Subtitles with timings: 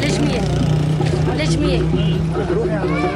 [0.00, 0.42] ليش 100
[1.36, 3.11] ليش 100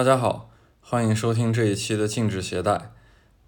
[0.00, 0.48] 大家好，
[0.80, 2.92] 欢迎收听这一期的禁止携带。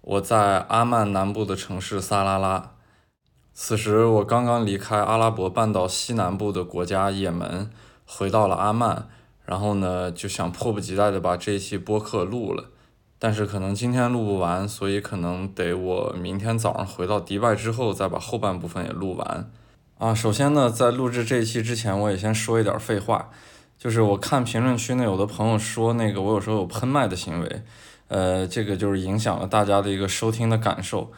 [0.01, 2.73] 我在阿曼南部的城市萨拉拉，
[3.55, 7.71] 此时我刚刚离开阿拉伯半岛西南部的国家也门，
[8.05, 9.07] 回到了阿曼，
[9.47, 12.65] 然后呢就想迫不及待的把这一期播客录了，
[13.17, 19.51] 但是可能今天录不完，所以可能得我明天早上回到迪拜之后再把后半部分也录完。
[19.97, 23.31] 啊，首先呢，在录制这一期之前，我也先说一点废话。
[23.83, 27.61] 就是我看评论区呢，有的朋友说那个我有时候有喷麦的行为，
[28.07, 31.11] 呃，这个就是影响了大家的一个收听的感受。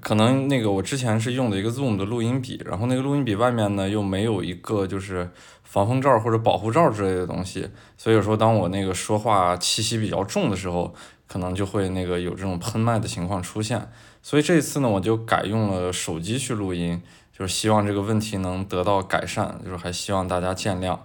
[0.00, 5.30] 可能那个我之前是用的一个 Zoom 的录音笔，然后那个录音笔外面呢又没有一个就是
[5.62, 10.92] 防风罩或者保护罩之类的东西，所以有时候当我那个说话气息比较重的时候，
[11.28, 13.88] 可能就会那个有这种喷麦的情况出现。
[14.20, 17.00] 所以这一次呢，我就改用了手机去录音，
[17.32, 20.98] 就是希望这个问题能得到改善，就是还希望大家见谅。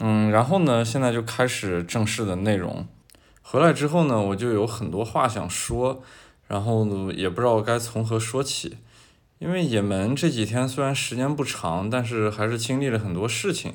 [0.00, 2.86] 嗯，然后呢，现在就开始正式的内容。
[3.42, 6.02] 回来之后呢，我就有很多话想说，
[6.46, 8.78] 然后呢，也不知道该从何说起。
[9.38, 13.74] 因为也门这几天虽然时间不长，但是还是经历了很多事情，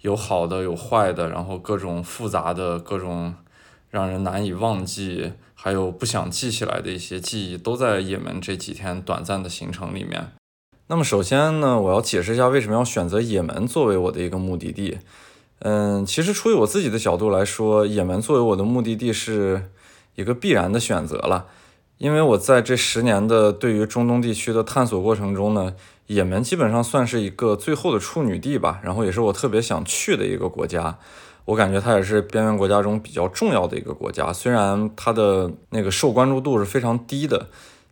[0.00, 3.34] 有好的，有坏的，然后各种复杂的、各种
[3.90, 10.32] 让人难以忘记，还有不想记起来的一些记忆，都在也门这几天短暂的行程里面。
[10.86, 14.98] 那么首先呢，我要解释一下为什么要选择也门作为我的一个目的地。
[15.64, 19.70] 嗯，其实出于我自己的角度来说，也门作为我的目的地是
[20.16, 21.46] 一个必然的选择了，
[21.98, 25.74] 因为我在这十年的对于中东地区的探索过程中呢，
[26.08, 30.98] 也门基本上算是一个最后的处女地吧，然后也是我特别想去的一个国家，
[31.44, 37.46] 我感觉它也是边缘国家中比较重要的一个国家，虽然它的那个受关注度是非常低的，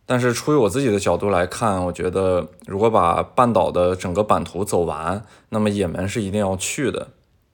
[0.05, 7.07] 但是出于我自己的角度来看，我觉得如果把半岛的整个版图走完，那么也门是一定要去的。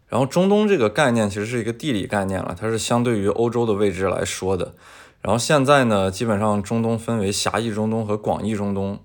[0.10, 4.74] 然后中东这个概念其实是一个地理概念了，它是相对于欧洲的位置来说的。
[5.22, 9.00] 然后现在呢，基本上中东分为狭义中东和广义中东。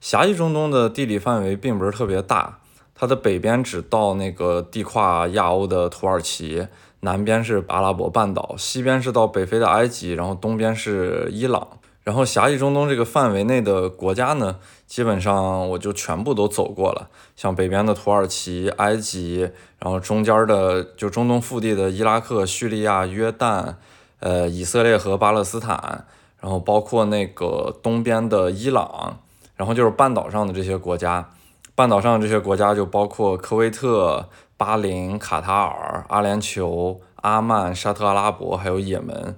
[0.00, 2.58] 狭义中东的地理范围并不是特别大，
[2.94, 6.66] 它的北边只到那个地跨亚欧的土耳其，
[7.00, 11.66] 南边是阿拉伯半岛，西边是到北非的埃及，然后东边是伊朗。
[12.08, 19.40] 然后狭义中东这个范围内的国家呢，基本上我就全部都走过了，像北边的土耳其、埃及，
[19.78, 23.74] 然后中间的就中东腹地的伊拉克、叙利亚、约旦，
[24.20, 26.06] 呃，以色列和巴勒斯坦，
[26.40, 29.18] 然后包括那个东边的伊朗，
[29.56, 31.28] 然后就是半岛上的这些国家，
[31.74, 39.36] 半岛上这些国家就包括科威特、巴林、卡塔尔、阿联酋、阿曼、沙特阿拉伯，还有也门。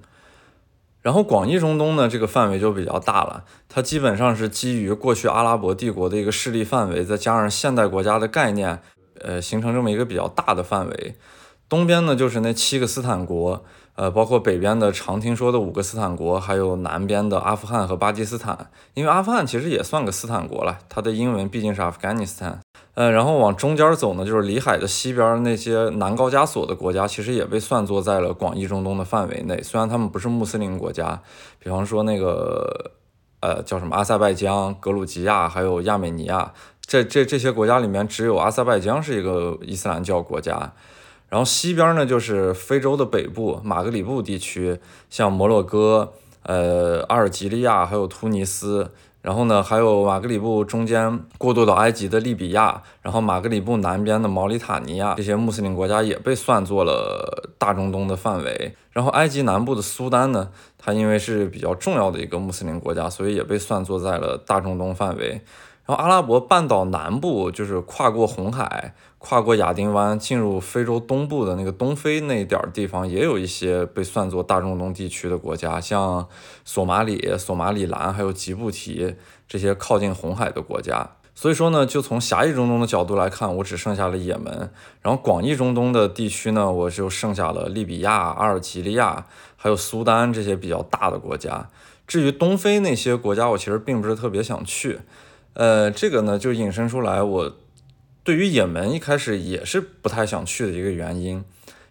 [1.01, 8.79] 然后广义中东呢，这个范围就比较大了，它基本上是基于过去阿拉伯帝国的一个势力范围，再加上现代国家的概念，
[9.19, 11.15] 呃，形成这么一个比较大的范围。
[11.67, 13.63] 东边呢就是那七个斯坦国，
[13.95, 18.69] 呃，包括北边的常听说的五个斯坦国，还有南边的阿富汗和巴基斯坦。
[18.93, 22.57] 因为阿富汗其实也算个斯坦国了，它的英文毕竟是 Afghanistan。
[22.93, 29.61] 呃，然后往中间走呢，就是里海的西边那些南高加索的国家，其实也被算作在了广义中东的范围内。
[29.63, 31.21] 虽然他们不是穆斯林国家，
[31.57, 32.91] 比方说那个
[33.39, 36.51] 呃叫什么阿塞拜疆、格鲁吉亚还有亚美尼亚，
[36.85, 40.73] 这这这些国家里面只有阿塞拜疆是一个伊斯兰教国家。
[41.29, 44.77] 然后西边呢就是非洲的北部马格里布地区，
[45.09, 46.11] 像摩洛哥、
[46.43, 48.91] 呃阿尔及利亚还有突尼斯。
[49.21, 58.75] 然后呢，还有马格里布中间过渡到埃及的利比亚，然后马格里布南边的毛里塔尼亚这些穆斯林国家也被算作了大中东的范围。
[58.91, 65.41] 然后埃及南部的苏丹呢，它因为是比较重要的一个穆斯林国家，所以也被算作在了大中东范围。
[65.91, 76.25] 然后阿拉伯半岛南部就是跨过红海，跨过亚丁湾，进入非洲东部的那个东非那点儿地方，也有一些被算作大中东地区的国家，像
[76.63, 79.15] 索马里、索马里兰还有吉布提
[79.49, 81.09] 这些靠近红海的国家。
[81.35, 84.71] 所以说呢，就从狭义中东的角度来看，我只剩下了也门。
[85.01, 89.25] 然后广义中东的地区呢，我就剩下了利比亚、阿尔及利亚
[89.57, 91.67] 还有苏丹这些比较大的国家。
[92.07, 95.01] 至于东非那些国家，我其实并不是特别想去。
[95.53, 97.55] 呃，这个呢就引申出来，我
[98.23, 101.43] 对于也门一开始也是不太想去的一个原因，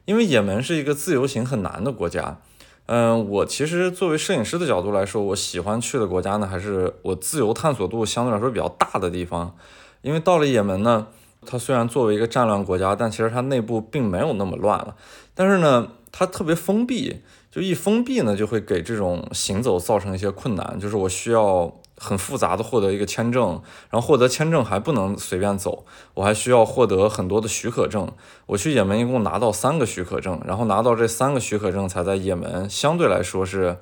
[0.05, 2.39] 因为也门是一个自由行很难的国家。
[2.87, 9.55] 嗯，我其实作为摄影师的角度来说，我喜欢去的国家呢，还是我自由探索度相对来说比较大的地方。
[10.03, 11.06] 因为到了也门呢，
[11.47, 14.97] 它虽然作为一个战乱国家，但其实它内部并没有那么乱了。
[15.35, 17.21] 但是呢，它特别封闭，
[17.51, 20.77] 就一封闭呢，就会给这种行走造成一些困难。
[20.81, 23.61] 就是我需要很复杂的获得一个签证，
[23.91, 28.11] 然后获得签证还不能随便走，我还需要获得很多的许可证。
[28.47, 33.76] 我去也门一共拿到三个许可证，然后拿到这三个许可证才在也门相对来说是。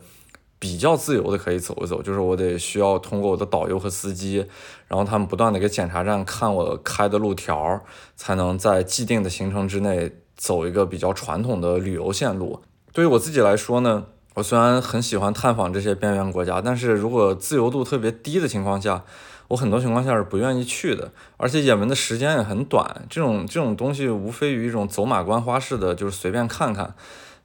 [0.60, 4.44] 比较自由的可以走一走，就是我得需要通过我的导游和司机，
[4.88, 7.80] 然后他们不断的给检查站看我开的路条，
[8.16, 12.60] 才能在既定的行程之内走一个比较传统的旅游线路。
[12.92, 14.06] 对于我自己来说呢，
[14.38, 19.02] 我虽然很喜欢探访这些边缘国家，但是如果自由度特别低的情况下，
[19.48, 21.10] 我很多情况下是不愿意去的。
[21.36, 26.94] 而且也门的时间也很短，这种这种东西无非于一种走马观花式的，就是随便看看。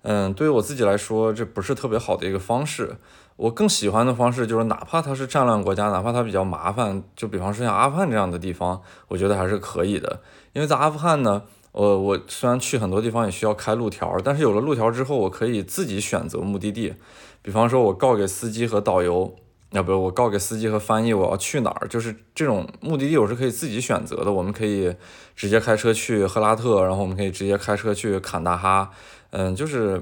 [0.03, 2.97] 嗯，对于我自己来说，这不是特别好的一个方式。
[3.37, 10.21] 我更喜欢的方式就是，哪怕它是战乱国家，哪怕它比较麻烦，就比方说像阿富汗这样的地方，我觉得还是可以的。
[10.51, 11.41] 因为在阿富汗呢，
[11.73, 16.93] 呃我虽然去很多地方也需要开路条，但是有了路条之后，我可以自己选择目的地。
[17.41, 19.35] 比方说，我告给司机和导游，
[19.71, 24.31] 要不我告给司机和翻译我要去哪儿，就是这种目的地我是可以自己选择的。
[24.31, 24.95] 我们可以
[25.35, 28.91] 直接开车去赫拉特，然后我们可以直接开车去坎大哈。
[29.31, 29.99] 嗯，就是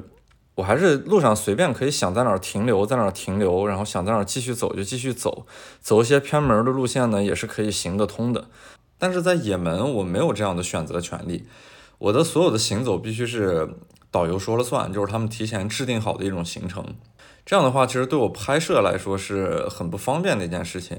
[0.55, 5.47] 我还是路上随便可以想在哪儿停留，在哪儿停留，然后想在哪儿继续走就继续走，
[5.79, 8.47] 走一些偏门的路线呢，也是可以行得通的。
[9.01, 11.47] 但是在也门，我没有这样的选择权利，
[11.97, 13.67] 我的所有的行走必须是
[14.11, 16.85] 导游说了算，就是他们提前制定好的一种行程。
[17.43, 20.95] 这样的话，其实对我拍摄来说是很不方便的一件事情。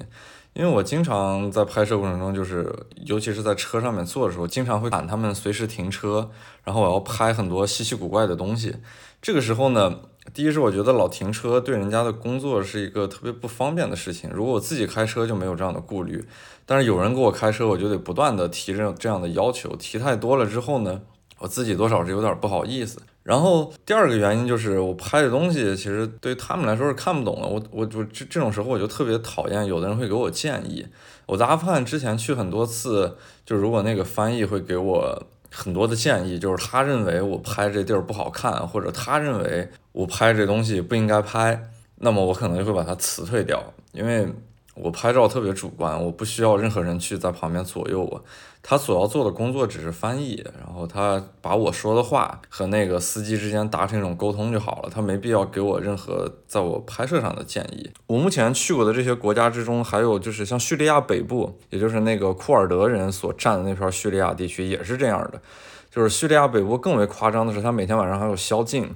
[0.54, 2.74] 因为我经常在拍摄过程中，就是
[3.06, 6.28] 尤其是在车上面坐的时候，经常会喊他们随时停车，
[6.64, 8.74] 然后我要拍很多稀奇古怪的东西。
[9.22, 10.00] 这个时候呢，
[10.32, 14.30] 第一是我觉得老停车对人家的工作是一个特别不方便的事情。
[14.32, 16.24] 如果我自己开车就没有这样的顾虑，
[16.64, 21.00] 但是有人给我开车，我就得不断的提这这样的要求，提太多了之后呢，
[21.38, 23.02] 我自己多少是有点不好意思。
[23.24, 27.46] 然后第二个原因就是我拍的东西其实对他们来说是看不懂的。
[27.46, 30.86] 我我我这这种时候我就特别讨厌有的人会给我建议。
[31.26, 35.22] 我在阿富汗之前去很多次，就如果那个翻译会给我
[35.52, 43.62] 很多的建议，就是他认为我拍这地儿不好看，或者他认为我拍这东西不应该拍，那么我可能就会把它辞退掉，
[43.92, 44.26] 因为。
[44.74, 48.24] 我拍照特别主观，我不需要任何人去在旁边左右我。
[48.62, 54.88] 他所要做的工作只是翻译，然后他把我说的话和那个司机之间达成一种沟通就好了。
[54.88, 57.90] 他没必要给我任何在我拍摄上的建议。
[58.06, 65.42] 我目前去过的这些国家之中，还有就是像叙利亚北部，也就是那个库尔德人所占的那片叙利亚地区，也是这样的。
[65.90, 68.88] 就是叙利亚北部更为夸张的是，他每天晚上还有宵禁，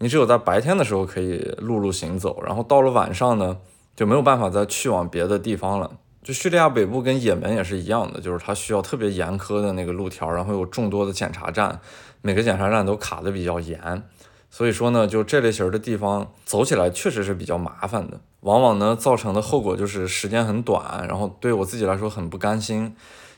[0.00, 3.56] 你只有在白天的时候可以陆路行走，然后到了晚上呢。
[3.96, 5.88] 就没有办法再去往别的地方了。
[6.24, 11.78] 就叙利亚北部跟也门也是一样的，就是它需要特别严苛的那个路条，然后有众多的检查站，
[12.22, 14.02] 每个检查站都卡的比较严。
[14.50, 22.96] 所以说呢，就这类型的地方走起来确实是比较麻烦的，往往呢造成的后果就是时间很短，然后对我自己来说很不甘心。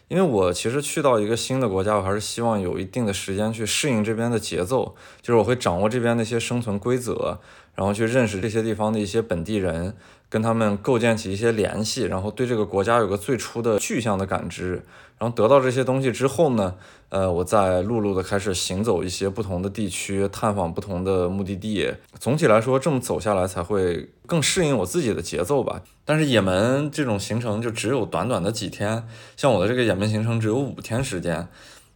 [0.09, 7.41] 因为我其实去到一个新的国家，我还是希望有一定的时间去适应这边的节奏，就是我会掌握这边的一些生存规则，
[7.75, 9.97] 然后去认识这些地方的一些本地人。
[10.29, 14.85] 跟他们构建起一些联系，然后对这个国家有个最初的具象的感知，
[15.19, 16.75] 然后得到这些东西之后呢，
[17.09, 21.95] 呃，我再陆陆的开始行走一些不同的地区，探访不同的目的地。
[22.19, 25.81] 总体来说，这么走下来才会更适应我自己的节奏吧。
[26.05, 29.07] 但是也门这种行程就只有短短的几天，
[29.37, 31.47] 像我的这个也门行程只有五天时间，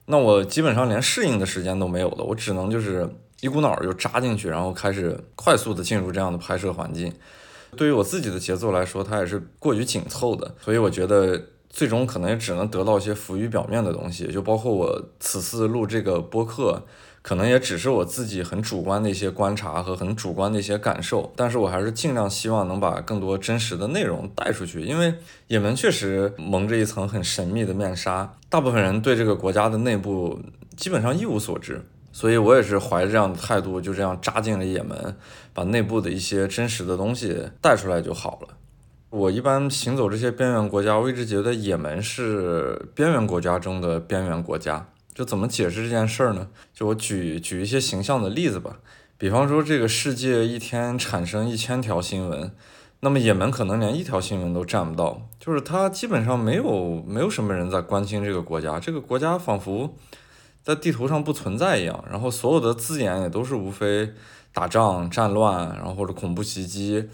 [0.06, 3.08] 那我基本上连适应的时间都没有了，我只能就是
[3.40, 7.12] 一股脑儿就扎进去，然后开始快速的进入这样的拍摄环境。
[7.76, 16.82] 对于我自己的节奏来说，它也是过于紧凑的，所以我觉得最终可能也只能得到一些浮于表面的东西，就包括我此次录这个播客，
[17.22, 25.14] 可能也只是我自己很主观的一些观察和很主观的一些感受，但是我还是尽量希望能把更多真实的内容带出去，因为
[25.46, 30.40] 也门确实蒙着一层很神秘的面纱，大部分人对这个国家的内部
[30.76, 31.84] 基本上一无所知。
[32.12, 35.16] 所以我也是怀着这样的态度，就这样扎进了也门，
[35.52, 38.48] 把内部的一些真实的东西带出来就好了。
[39.10, 44.88] 我一般行走这些边缘国家，我一直觉得也门是边缘国家中的边缘国家。
[45.12, 46.48] 就怎么解释这件事儿呢？
[46.72, 48.78] 就我举举一些形象的例子吧。
[49.18, 52.52] 比方说，这个世界一天产生一千条新闻，
[53.00, 59.94] 那么也门可能连一条新闻都占不到，就是它基本上没有没有什么人在关心这个国家，这个国家仿佛。
[60.62, 64.12] 在地图上不存在一样，然后所有的字眼也都是无非
[64.52, 67.08] 打仗、战乱，然后或者恐怖袭击，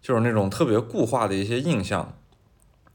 [0.00, 2.14] 就是那种特别固化的一些印象。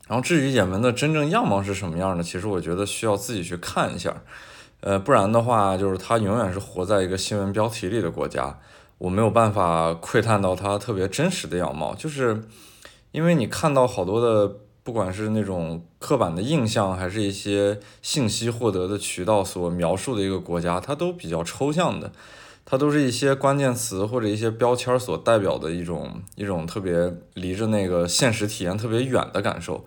[0.07, 4.23] 然后至于也门的真正样貌是什么样的，其实我觉得需要自己去看一下，
[4.79, 8.57] 呃，不然的话，就是它永远是活在一个新闻标题里的国家，
[8.97, 12.43] 我没有办法窥探到它特别真实的样貌，就是
[13.11, 14.57] 因为你看到好多的。
[14.87, 22.09] 不管是那种刻板的印象，还是一些信息获得的渠道所描述的一个国家，它都比较抽象的，
[22.63, 29.85] 它都是一些关键词或者一些标签所代表的一种一种特别离着那个现实体验特别远的感受。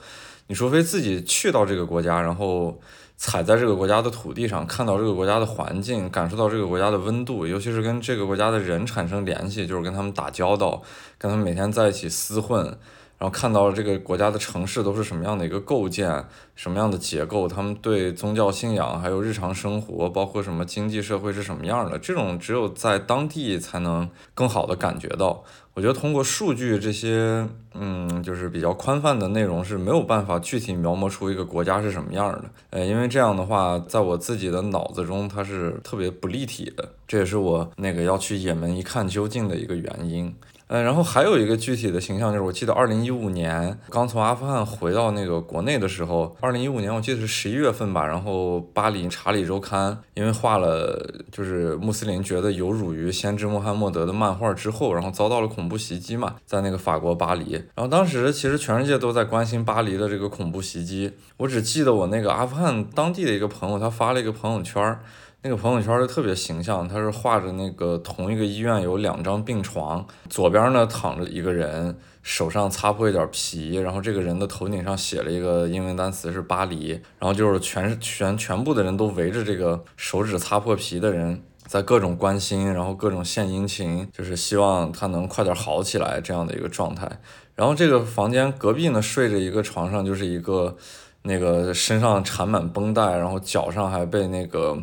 [0.48, 2.78] 你除非自己去到这个国家，然后
[3.16, 10.82] 踩在这个国家的土地上，看到这个国家的环境，感受到这个国家的温度，尤其是跟这个国家的人产生联系，就是跟他们打交道，
[11.16, 12.76] 跟他们每天在一起厮混。
[13.20, 16.24] 然后看到了这个国家的城市都是什么样的一个构建，
[16.54, 25.44] 什么样的结构，他们对宗教信仰还有日常生活，包括什么经济社会是什么样的，这种只有在当地才能更好的感觉到。
[25.74, 32.44] 我觉得通过数据这些，嗯，就是比较宽泛的内容是没有办法具体描摹出一个国家是什么样的。
[32.70, 40.34] 呃，因为这样的话，在我自己的脑子中它是特别不立体的，这也是我那个要去也门一看究竟的一个原因。
[40.72, 64.96] 嗯，然后还有一个具体的形象，就是我记得二零一五年刚从阿富汗回到那个国内的时候，二零一五年我记得是十一月份吧，然后巴黎《查理周刊》因为画了就是穆斯林觉得有辱于先知穆罕默德的漫画之后，然后遭到了恐怖袭击嘛，在那个法国巴黎，然后当时其实全世界都在关心巴黎的这个恐怖袭击，我只记得我那个阿富汗当地的一个朋友，他发了一个朋友圈。
[65.42, 87.10] 那个朋友圈就特别形象，他是画着那个同一个医院有两张病床，左边呢躺着一个人，手上擦破一点皮，然后这个人的头顶上写了一个英文单词是巴黎，然后就是全全全部的人都围着这个手指擦破皮的人，在各种关心，然后各种献殷勤，就是希望他能快点好起来这样的一个状态。
[87.54, 90.76] 然后这个房间隔壁呢睡着一个床上就是一个
[91.22, 94.76] 那个身上缠满绷带，然后脚上还被那个。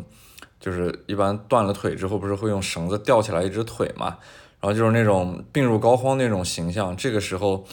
[0.60, 4.16] 就是一般断了腿之后，不是会用绳子吊起来一只腿嘛？
[4.60, 6.96] 然后就是那种病入膏肓那种形象。
[6.96, 7.64] 这个时候，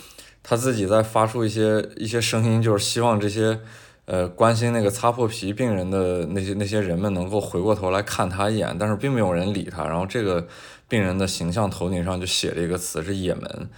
[0.43, 3.59] 他自己在发出一些一些声音，就是希望这些
[4.05, 9.83] 呃关心那个擦破皮病人的那些那些人们能够回过头来看他一眼，但是并没有人理他。
[9.85, 10.47] 然后这个
[10.87, 13.69] 病人的形象头顶上就写了一个词是也门。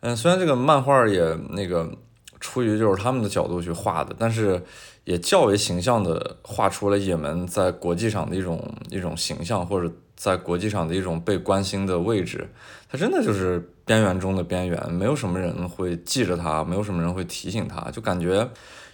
[0.00, 1.90] 嗯，虽然这个漫画也那个
[2.38, 4.62] 出于就是他们的角度去画的，但是。
[5.04, 12.48] 也较为形象地画出了也门在国际上的一种一种形象，或者在国际上的一种被关心的位置。
[12.88, 18.36] 它真的就是边缘中的边缘，没有什么人会记着它，没有什么人会提醒它，就感觉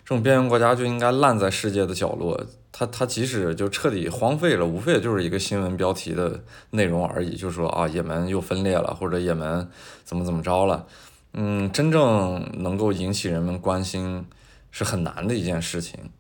[0.05, 2.41] 这种边缘国家就应该烂在世界的角落。
[2.73, 9.69] 它它即使就彻底荒废了，无非也就是一个新闻标题的内容而已，就是说啊，也门又分裂了，或者也门
[10.05, 10.87] 怎么怎么着了。
[11.35, 14.25] 嗯，真正能够引起人们关心。
[14.71, 16.11] 是很难的一件事情，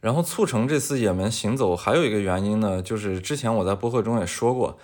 [0.00, 4.78] 然后促成这次也门行走还有一个原因呢，就是之前我在播客中也说过，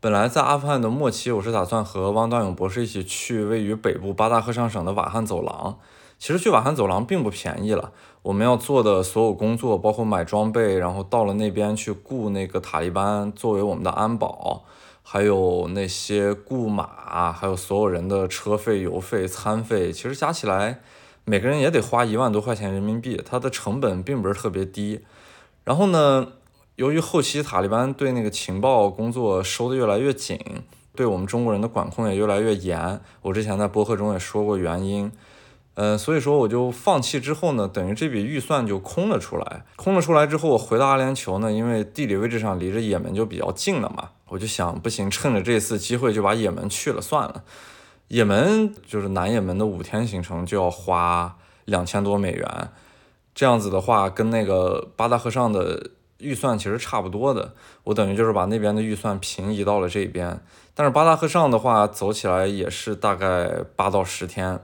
[0.00, 5.78] 本来在阿富汗的末期，我是打算和汪大勇博士一起去位于北部巴达赫尚省的瓦罕走廊。
[6.18, 7.92] 其实去瓦罕走廊并不便宜了，
[8.22, 14.64] 我们要做的所有工作，包括买装备，然后到了那边去雇那个塔利班作为我们的安保，
[15.02, 20.80] 还有那些雇马，还有所有人的车费、油费、餐费，其实加起来。
[21.24, 25.00] 每个人也得花一万多块钱人民币，它的成本并不是特别低。
[25.64, 26.32] 然后呢，
[26.76, 30.38] 由于后期塔利班对那个情报工作收的越来越紧，
[30.94, 33.00] 对我们中国人的管控也越来越严。
[33.22, 35.12] 我之前在博客中也说过原因，
[35.74, 39.64] 嗯，所以说我就放弃之后呢，等于这笔预算就空了出来。
[39.76, 47.44] 空了出来之后，我回到阿联酋呢，因为地理位置上离着也门就比较近了嘛，我就想不行，趁着这次机会就把也门去了算了。
[48.10, 52.68] 也门就是南也门的五天行程就要花两千多美元，
[53.36, 57.54] 这样子的话跟那个八大和尚的预算其实差不多的。
[57.84, 60.40] 我等于就是把那边的预算平移到了这边，
[60.74, 64.58] 但是八大和尚的话走起来也是大概八到十天，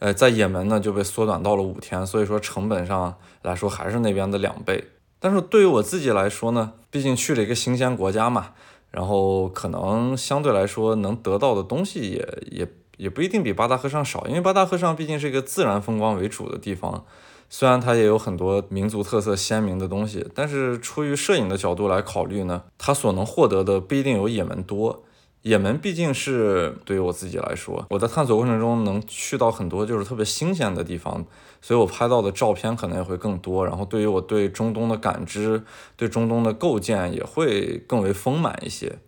[0.00, 4.88] 呃，在也门呢就被缩短到了五天，所以说成本上来说还是那边的两倍。
[5.20, 8.54] 但是对于我自己来说呢，毕竟去了一个新鲜国家嘛。
[8.92, 12.68] 然后可能相对来说能得到的东西也也
[12.98, 17.04] 也不一定比八大和尚少，因为八大和尚毕竟是一个自然风光为主的地方，
[17.48, 25.02] 虽然它也有很多民族特色鲜明的东西，但是出于摄影的角度来考虑呢，它所能获得的不一定有也门多，
[25.40, 31.24] 也门毕竟是对于我自己来说，我在探索过程中能去到很多就是特别新鲜的地方，
[31.62, 33.64] 所以我拍到的照片可能也会更多。
[33.64, 35.62] 然后对于我对中东的感知，
[35.96, 38.98] 对中东的构建也会更为丰满一些。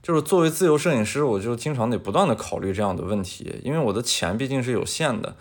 [0.00, 5.34] 就是作为自由摄影师，我就经常得不断的考虑这样的问题，因为我的钱毕竟是有限的。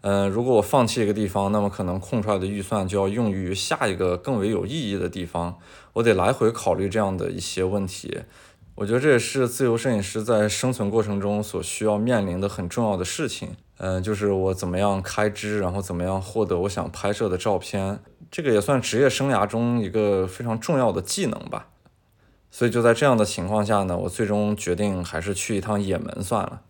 [0.00, 5.58] 嗯，如果我放弃一个地方，那么可能空出来的预算就要用于下一个更为有意义的地方，
[5.92, 8.18] 我得来回考虑这样的一些问题。
[8.76, 13.56] 我觉得这也是自由摄影师在生存过程中所需要面临的很重要的事情。
[13.78, 21.68] 嗯，就是我怎么样开支，然后怎么样获得我想拍摄的照片，这个也算职业生涯中一个非常重要的技能吧。
[22.50, 26.62] 所以就在这样的情况下呢，我最终决定还是去一趟也门算了。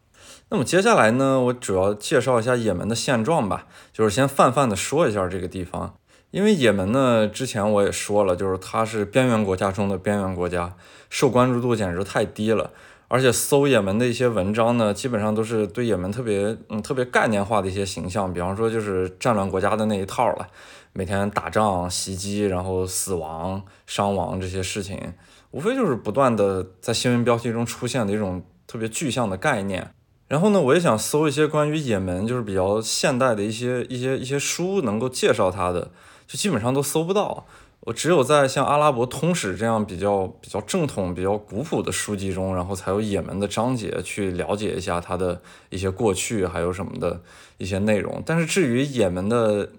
[0.51, 5.95] 那么接下来呢，我主要介绍一下也门的现状吧，就是先泛泛的说一下这个地方。
[6.31, 10.75] 因为也门呢，之前我也说了，就是它是边缘国家中的边缘国家，
[11.09, 12.71] 受关注度简直太低了。
[13.09, 20.47] 而且搜也门的一些文章呢，基本上都是对也门特别嗯特别概念化的一些形象，比方说就是战乱国家的那一套了，
[20.93, 25.15] 每天打仗、袭击，然后死亡、伤亡这些事情，
[25.51, 29.91] 无非就是不断的在新闻标题中出现的一种特别具象的概念。
[30.29, 35.91] 然后呢，我也想搜一些关于也门就是比较现代的一些一些一些书，能够介绍它的。
[36.27, 37.47] 就基本上都搜不到，
[37.81, 47.21] 我只有在像《阿拉伯通史》这样比较比较正统、比较古朴的书籍中，然后才有也门的章节去了解一下它的一些过去，还有什么的
[47.57, 48.23] 一些内容。
[48.27, 49.71] 但是至于也门的，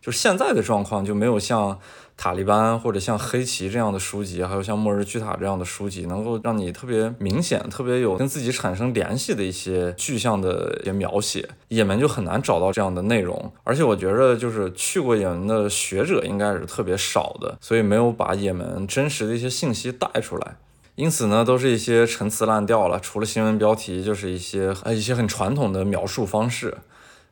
[0.00, 1.78] 就现在的状况，就没有像。
[2.20, 11.48] 塔利班或者像黑旗这样的书籍，还有像末日巨塔这样的书籍，能够让你特别明显、特别有跟自己产生联系的一些具象的一些描写。
[11.68, 20.56] 也门就很难找到这样的内容，而且我觉着就是去过也门的学者应该是特别少的，所以没有把也门真实的一些信息带出来。
[20.96, 26.78] 因此呢，都是一些陈词滥调了，除了新闻标题，就是一些呃一些很传统的描述方式。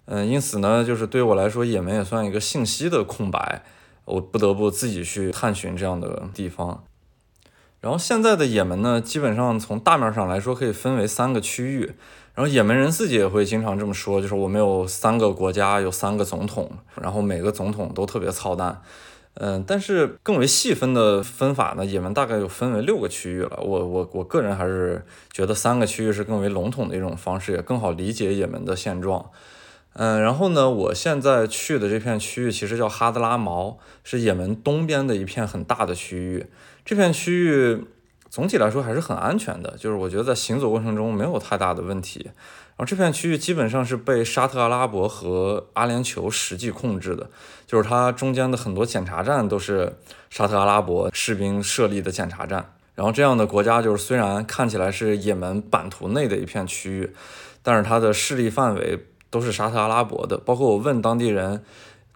[0.05, 3.65] 嗯，因此呢，就是对我来说，也门也算一个信息的空白。
[4.07, 6.85] 我不得不自己去探寻这样的地方，
[7.81, 11.93] 然后现在的也门呢，基本上从大面上来说可以分为三个区域，
[12.35, 16.71] 然后也门人自己也会经常这么说，就是我们有三个国家，有三个总统，
[17.03, 18.81] 然后每个总统都特别操蛋，
[19.35, 29.31] 嗯，但是更为细分的分法呢，也门大概有分为六个区域了，我我我个人还是觉得三个区域是更为笼统的一种方式，也更好理解也门的现状。
[29.99, 36.45] 嗯，然后呢，我现在去的这片区域其实叫哈德拉毛，是也门东边的一片很大的区域。
[36.85, 37.83] 这片区域
[38.29, 42.21] 总体来说还是很安全的，就是我觉得在行走过程中没有太大的问题。
[42.27, 47.31] 然后这片区域基本上是被沙特阿拉伯和阿联酋实际控制的，
[47.67, 49.95] 就是它中间的很多检查站都是
[50.29, 52.71] 沙特阿拉伯士兵设立的检查站。
[52.95, 57.15] 然后这样的国家就是虽然看起来是也门版图内的一片区域，
[57.63, 59.07] 但是它的势力范围。
[59.37, 61.63] 都是沙特阿拉伯的，包括我问当地人，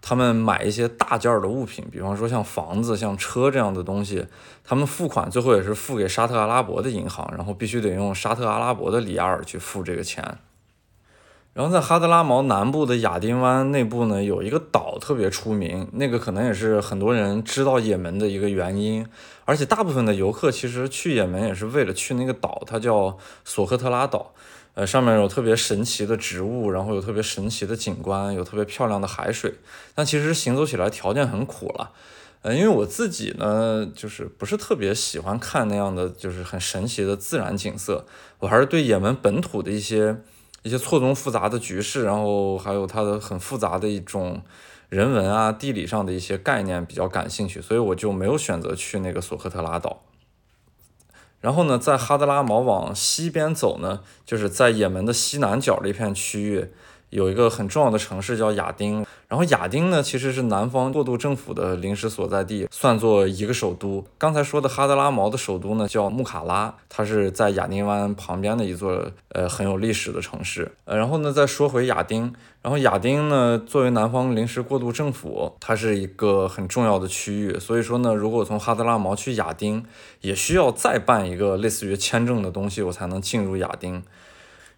[0.01, 4.25] 他们买一些大件儿的物品，比方说像房子、像车这样的东西，
[4.63, 10.39] 他们付款最后也是付给沙特阿拉伯的银行，然后必须得用沙特阿拉伯的里亚尔去付这个钱。
[11.53, 19.05] 然后在哈德拉毛南部的亚丁湾内部呢，有一个岛特别出名，那个可能也是很多人知道也门的一个原因。
[19.45, 24.33] 而且大部分的游客其实去也门也是为了去那个岛，它叫索科特拉岛。
[24.73, 29.53] 呃，上面有特别神奇的植物，然后有特别神奇的景观，有特别漂亮的海水。
[29.93, 31.91] 但其实行走起来条件很苦了。
[32.41, 38.05] 呃，因为我自己呢，就是不是特别喜欢看那样的就是很神奇的自然景色，
[38.39, 40.17] 我还是对也门本土的一些
[40.63, 44.41] 一些错综复杂的局势，然后还有它的很复杂的一种
[44.89, 50.01] 人文啊、地理上的一些概念比较感兴趣，所以我就没有选择去那个索科特拉岛。
[51.41, 56.71] 然后呢，在哈德拉毛往西边走呢，就是在也门的西南角这片区域。
[57.11, 64.05] 有一个很重要的城市叫亚丁，然后亚丁呢其实是南方过渡政府的临时所在地，算作一个首都。
[64.17, 70.71] 刚才说的哈德拉毛的首都呢叫穆卡拉，它是在亚丁湾旁边的一座呃很有历史的城市。
[70.85, 79.85] 呃，然后呢再说回亚丁，然后亚丁呢作为南方临时过渡政府，它是一个很重要的区域，所以说呢如果从哈德拉毛去亚丁，
[80.21, 84.01] 也需要再办一个类似于签证的东西，我才能进入亚丁。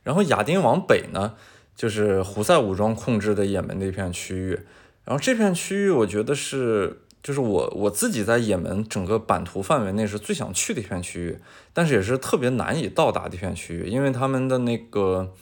[0.01, 1.33] 然后亚丁往北呢。
[1.75, 4.59] 就是胡塞武装控制的也门的一片区域，
[5.05, 11.37] 然后这片区域我觉得是，就是我我自己在也门整个版图范围内是最想去的一片区域，
[11.73, 15.33] 但是也是特别难以到达的一片区域，因为他们的那个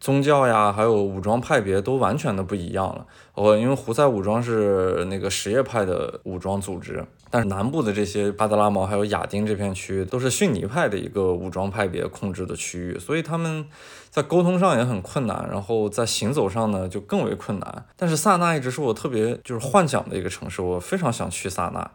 [0.00, 3.06] 宗教呀，还有武装派别都完全的不一样了。
[3.34, 13.64] 哦，因为胡塞武装是那个什叶派的武装组织，但是南部的这些巴德拉毛还有亚丁这片区域都是逊尼派的一个武装派别控制的区域，所以他们
[14.12, 17.86] 在沟通上也很困难，然后在行走上呢就更为困难。
[17.96, 21.90] 但是萨那一直是我特别就是幻想的一个城市，我非常想去萨那。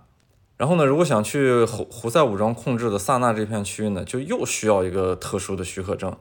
[0.57, 6.11] 然后呢，如果想去胡胡塞武装控制的萨那这片区域呢，就又需要一个特殊的许可证，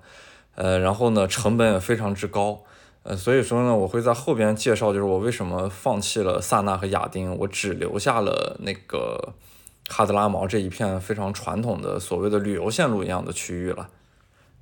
[0.54, 2.60] 呃，然后呢，成本也非常之高。
[3.04, 9.32] 呃，所以说呢，我会在后边介绍，就是我为什么放弃了萨那和亚丁，我只留下了那个
[9.88, 13.88] 哈德拉毛这一片非常传统的所谓的旅游线路一样的区域了。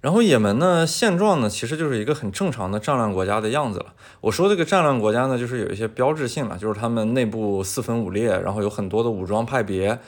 [0.05, 3.95] 然后也门呢，现状呢，其实就是一个很正常的战乱国家的样子了。
[4.21, 9.99] 我说这个战乱国家呢，就是有一些标志性了，就是他们内部四分五裂，然后有很多的武装派别，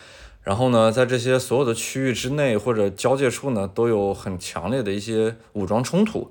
[0.43, 6.31] 然后呢，在这些所有的区域之内或者交界处呢，都有很强烈的一些武装冲突。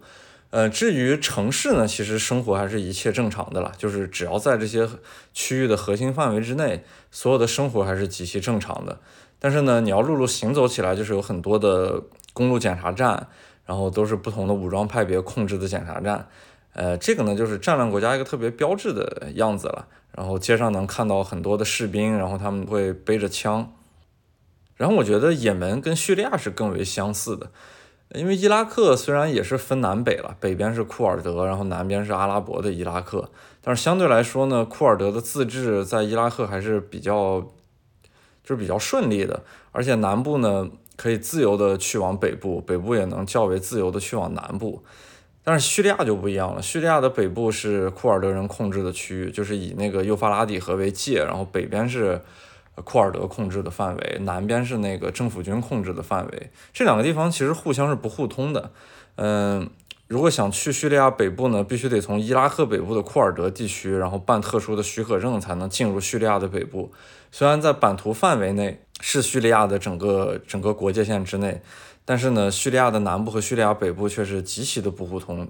[0.51, 4.87] 呃，至于城市呢，其实生活还是一切正常的了，就是只要在这些
[5.33, 8.99] 区域的核心范围之内，所有的生活还是极其正常的。
[9.39, 13.27] 但是呢，你要陆路行走起来，就是有很多的公路检查站，
[13.65, 16.27] 然后都是不同的武装派别控制的检查站。
[16.73, 19.87] 呃，这个呢，就是战乱国家一个特别标志的样子了。
[20.11, 23.73] 然后街上能看到很多的士兵，然后他们会背着枪。
[24.75, 27.51] 然后我觉得也门跟叙利亚是更为相似的。
[28.13, 33.29] 因为伊拉克虽然也是分南北了，北边是库尔德，然后南边是阿拉伯的伊拉克，
[33.61, 37.41] 但是相对来说呢，库尔德的自治在伊拉克还是比较，
[38.43, 44.83] 就是比较顺利的，而且南部呢可以自由的去往北部，北部也能较为自由的去往南部，
[45.43, 52.21] 但是叙利亚就不一样了，叙利亚的北部是库尔德人控制的区域，就是以那个幼发拉底河为界，然后北边是。
[52.83, 58.69] 库尔德控制的范围，南边是那个政府军控制的范围，这两个地方其实互相是不互通的。
[59.15, 59.69] 嗯，
[60.09, 66.91] 如果想去叙利亚北部呢，必须得从伊拉克北部的库尔德地区，然后办特殊的许可证才能进入叙利亚的北部。
[67.37, 71.61] 虽然在版图范围内是叙利亚的整个整个国界线之内，
[72.05, 75.45] 但是呢，叙利亚的南部和叙利亚北部却是极其的不互通。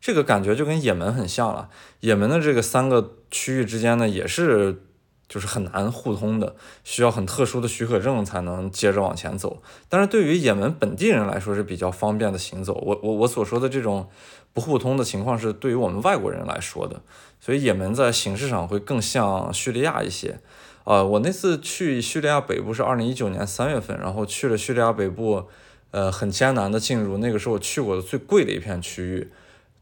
[0.00, 1.68] 这个感觉就跟也门很像了。
[2.00, 4.82] 也门的这个三个区域之间呢，也是。
[5.28, 9.60] 就是很难互通的，需要很特殊的许可证才能接着往前走。
[9.88, 12.74] 但是对于也门本地人来说是比较方便的行走。
[12.74, 14.08] 我我我所说的这种
[14.52, 17.02] 不互通的情况是对于我们外国人来说的，
[17.40, 20.38] 所以也门在形式上会更像叙利亚一些。
[20.86, 25.46] 呃，我那次去叙利亚北部是二零一九年三月份，然后去了叙利亚北部，
[25.90, 29.32] 呃，很艰难的进入，那个是我去过的最贵的一片区域，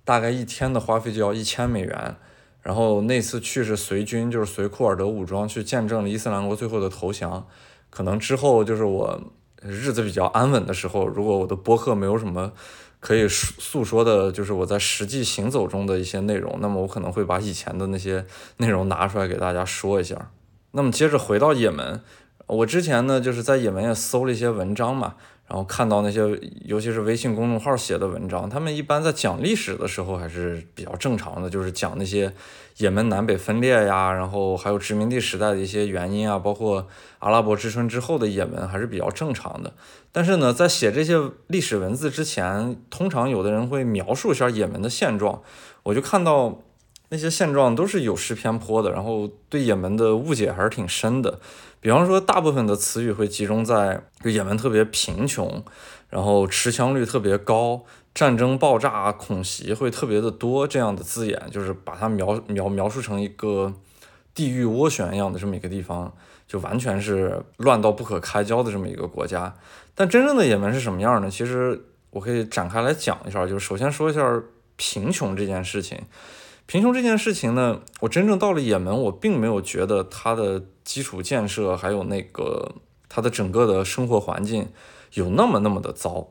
[0.03, 2.17] 大概一天的花费就要一千美元。
[2.63, 7.47] 然后那次去是随军，就是随库尔德武装去见证了伊斯兰国最后的投降。
[7.91, 9.21] 可能之后就是我
[9.61, 12.51] 日子比较安稳的时候，如果我的播客没有什么
[13.01, 18.25] 可以诉说的，就是我在实际行走中的一些内容，那么我可能会把以前的那些
[18.57, 20.31] 内容拿出来给大家说一下。
[20.75, 22.01] 那么接着回到也门，
[22.47, 25.15] 我之前呢就是在也门也搜了一些文章嘛。
[25.47, 26.23] 然后看到那些，
[26.65, 32.33] 尤其是微信公众号写的文章，他们一般在讲历史的时候还是比较正常的，就是讲那些
[32.79, 39.75] 也门南北分裂呀，然后还有殖民地时代的一些原因啊，包括阿拉伯之春之后的也门还是比较正常的。
[40.11, 45.43] 但是呢，在写这些历史文字之前，通常有的人会描述一下也门的现状，
[45.83, 46.63] 我就看到
[47.11, 51.39] 那些现状都是有失偏颇的，然后对也门的误解还是挺深的。
[51.81, 55.63] 比方说，大部分的词语会集中在就也门特别贫穷，
[56.09, 63.73] 然后持枪率特别高，战争爆炸恐袭会特别的多这样的字眼，就是把它描描描述成一个
[64.35, 66.11] 地狱涡旋一样的这么一个地方，
[66.49, 69.55] 就完全是乱到不可开交的这么一个国家。
[69.95, 71.31] 但真正的也门是什么样呢？
[71.31, 74.43] 其实我可以展开来讲一下，就是首先说一下
[74.77, 76.01] 贫穷这件事情。
[76.67, 82.77] 贫穷这件事情呢，我真正到了也门，我并没有觉得它的基础建设还有那个
[83.09, 84.69] 它的整个的生活环境
[85.13, 86.29] 有那么那么的糟。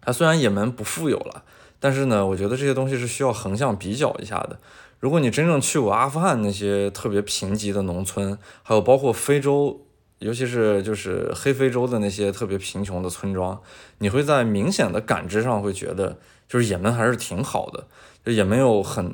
[0.00, 1.44] 它虽然也门不富有了，
[1.78, 4.58] 但是呢，我觉得这些东西是需要横向比较一下的。
[4.98, 9.86] 如果你真正去过阿富汗那些特别贫瘠的农村，还有包括非洲，
[10.18, 13.60] 尤其是就是黑非洲的那些特别贫穷的村庄，
[13.98, 17.86] 你会在明显的感知上会觉得，就是也门还是挺好的。
[18.32, 19.12] 也没有很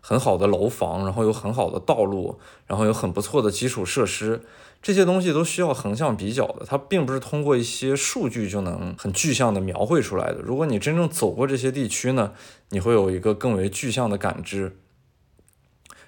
[0.00, 4.40] 很好的楼房，然后有很好的道路，然后有很不错的基础设施，
[4.82, 10.40] 这些东西都需要横向比较的，它并不是通过一些数据就能很具象的描绘出来的。
[10.42, 12.32] 如果你真正走过这些地区呢，
[12.70, 14.76] 你会有一个更为具象的感知。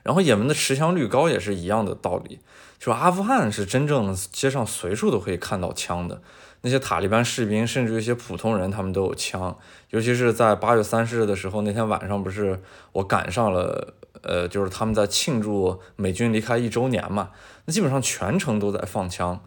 [0.08, 2.38] 然后也门的持枪率高也是一样的道理，
[2.78, 6.22] 就阿富汗是真正街上随处都可以看到枪的，
[6.62, 9.54] 那些塔利班士兵，甚至一些普通人，他们都有枪。
[9.90, 13.92] 尤其是在八月三十日的时候，那天晚上不是我赶上了，
[14.22, 17.28] 呃，就是他们在庆祝美军离开一周年嘛，
[17.66, 19.38] 那基本上全程都在放枪。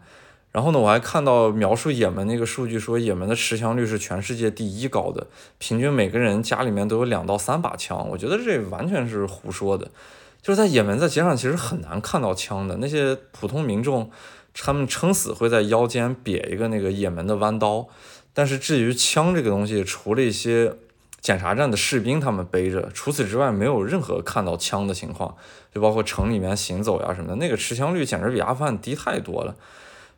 [0.52, 5.26] 然后呢，我还看到描述也门那个数据说，也门的持枪率是全世界第一高的，
[5.58, 8.08] 平均每个人家里面都有两到三把枪。
[8.10, 9.90] 我觉得这完全是胡说的，
[10.42, 14.10] 就是在也门在街上其实很难看到枪的，那些普通民众
[14.52, 17.86] 他们撑死会在腰间别一个那个也门的弯刀，
[18.34, 20.74] 但是至于枪这个东西，除了一些
[21.20, 25.36] 检查站的士兵他们背着，除此之外没有任何看到枪的情况，
[25.72, 29.54] 就包括城里面行走呀什么的，那个持枪率简直比阿富汗低太多了。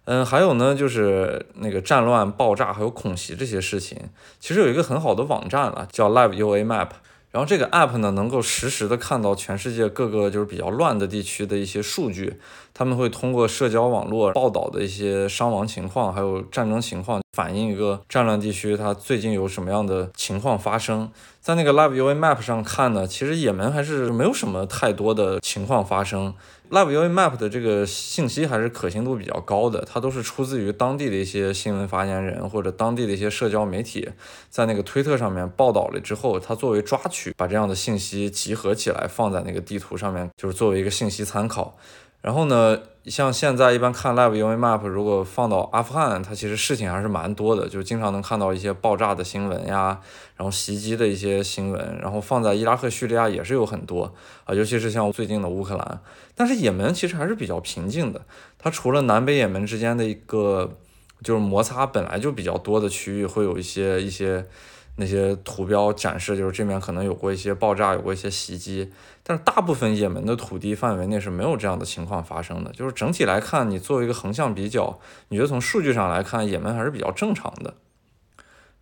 [0.07, 3.99] 嗯，还有呢，就是那个战乱、爆炸还有恐袭这些事情，
[4.41, 6.89] 其实有一个很好的网站了，叫 Live UA Map。
[7.35, 12.39] 然后这个 app 呢，能够实时的看到全世界各个就是比较乱的地区的一些数据。
[12.73, 21.11] 他们会通过社交网络报道的一些伤亡情况，还有战争情况，反映一个战乱地区它最近有什么样的情况发生。
[21.41, 26.33] 在那个 Live UA Map 上看呢，其实也门还是没有什么太多的情况发生。
[26.75, 34.11] Live UA Map 的这个信息还是可信度比较高的，它都是出自于当地的一些新闻发言人或者当地的一些社交媒体，
[34.51, 41.77] 在那个推特上面报道了之后，它作为抓取，把这样的信息集合起来放在那个地图上面，就是作为一个信息参考。
[42.21, 50.01] 然后呢，像现在一般看 Live UA Map，如果放到阿富汗，它其实事情还是蛮多的，就经常能看到一些爆炸的新闻呀，
[50.35, 51.99] 然后袭击的一些新闻。
[52.01, 56.01] 然后放在伊拉克、叙利亚也是有很多啊，尤其是像最近的乌克兰。
[56.35, 58.25] 但是也门其实还是比较平静的，
[58.59, 60.79] 它除了南北也门之间的一个
[61.23, 64.47] 就是摩擦本来就比较多的区域，会有一些一些。
[64.97, 68.93] 那些图标展示就是这面可能有过一些爆炸，有过一些袭击，
[69.25, 72.71] 但是大部分也门的土地范围内是没有这样的情况发生的。
[72.71, 77.75] 就是整体来看，你作为一个横向比较，你觉得从数据上来看，也门还是比较正常的。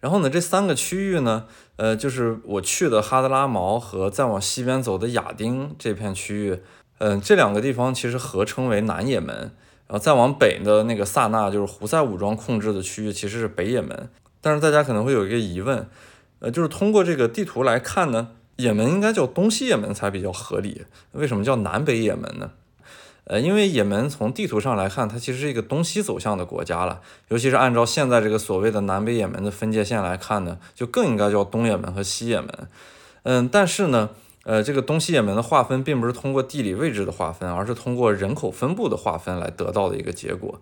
[0.01, 6.61] 然后呢，这三个区域呢，呃，就是我去的哈德拉毛和再往西边走的亚丁这片区域，
[7.05, 9.51] 嗯，这两个地方其实合称为南也门。
[9.89, 14.09] 然后再往北的那个萨那，就是胡塞武装控制的区域，其实是北也门。
[14.41, 15.89] 但是大家可能会有一个疑问，
[16.39, 22.53] 呃，就是通过这个地图来看呢，也门应该叫东西也门才比较合理，为什么叫南北也门呢？
[23.25, 32.69] 呃，因为也门从地图上来看，它其实是一个东西走向的国家了，尤其是按照现在这个所谓的南北也门的分界线来看呢，就更应该叫东也门和西也门。
[33.25, 34.11] 嗯，但是呢，
[34.45, 40.61] 呃，这个东西也门的划分并不是通过地理位置的划分，而是通过人口分布的划分来得到的一个结果。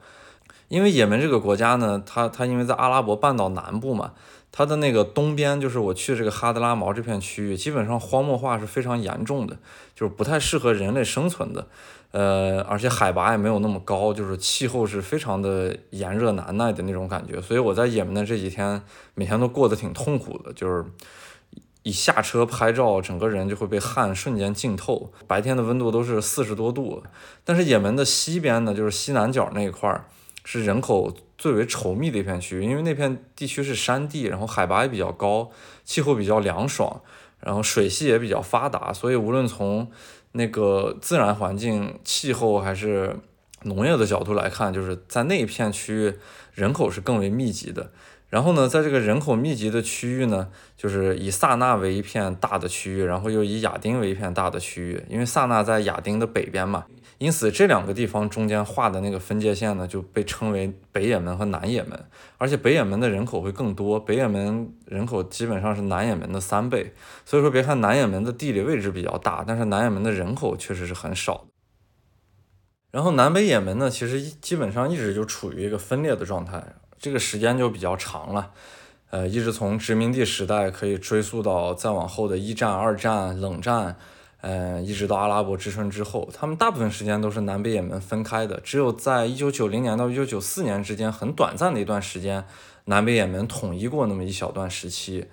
[0.68, 4.12] 因为也门这个国家呢，它它因为在阿拉伯半岛南部嘛，
[4.52, 9.56] 它的那个东边就是我去这个哈德拉毛这片区域，基本上荒漠化是非常严重的，
[9.96, 11.66] 就是不太适合人类生存的，
[12.12, 18.80] 呃，而且海拔也没有那么高，就是气候是非常的炎热难耐的那种感觉，所以我在也门的这几天
[19.14, 20.84] 每天都过得挺痛苦的，就是
[21.82, 27.02] 一下车拍照，整个人就会被汗瞬间浸透，白天的温度都是四十多度，
[27.44, 30.04] 但是也门的西边呢，就是西南角那一块儿。
[30.42, 35.50] 是人口最为稠密的一片区域，因为那片地区是山地，然后海拔也比较高，
[35.84, 37.02] 气候比较凉爽，
[37.40, 39.86] 然后水系也比较发达，所以无论从
[40.32, 43.14] 那个自然环境、气候还是
[43.64, 46.14] 农业的角度来看，就是在那一片区域
[46.54, 47.92] 人口是更为密集的。
[48.30, 56.86] 然后呢，在这个人口密集的区域呢，就是以萨那为一片大的区域，然后又以亚丁为一片大的区域，因为萨那在亚丁的北边嘛。
[57.18, 62.04] 因此，这两个地方中间画的那个分界线呢，就被称为北也门和南也门。
[62.38, 66.94] 而且北也门的人口会更多，北也门人口基本上是南也门的三倍。
[67.26, 71.46] 所以说，别看南也门的地理位置比较大，但是南也门的人口确实是很少。
[72.90, 76.64] 然后南北也门呢，其实基本上一直就处于一个分裂的状态，
[77.00, 78.52] 这个时间就比较长了。
[79.10, 83.96] 呃，一直从殖民地时代可以追溯到再往后的一战、二战、冷战。
[84.42, 92.44] 呃，一直到阿拉伯之春之后，他们大部分时间都是南北也门分开的，只有在一九九零年到一九九四年之间很短暂的一段时间，
[92.86, 95.26] 南北也门统一过那么一小段时期。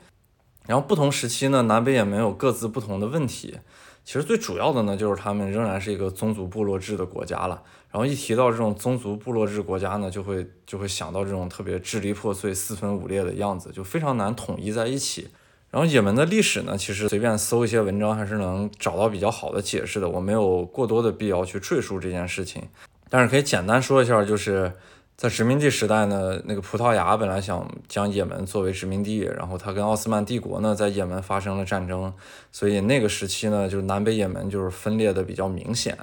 [0.65, 3.59] 然后不同时期呢，南北也门有各自不同的问题。
[4.03, 7.63] 其实最主要的呢，就是他们仍然是一个宗族部落制的国家了。
[7.97, 15.29] 然后一提到这种宗族部落制国家呢，就会就会想到这种特别支离破碎、四分五裂的样子，就非常难统一在一起。
[15.71, 20.07] 然后也门的历史呢，其实随便搜一些文章还是能找到比较好的解释的。
[20.07, 22.61] 我没有过多的必要去赘述这件事情，
[23.09, 24.71] 但是可以简单说一下，就是
[25.15, 32.13] 在殖民地时代呢，那个葡萄牙本来想将也门作为殖民地，然后他跟奥斯曼帝国呢在也门发生了战争，
[32.51, 35.97] 所以那个时期呢，就是南北也门就是分裂的比较明显。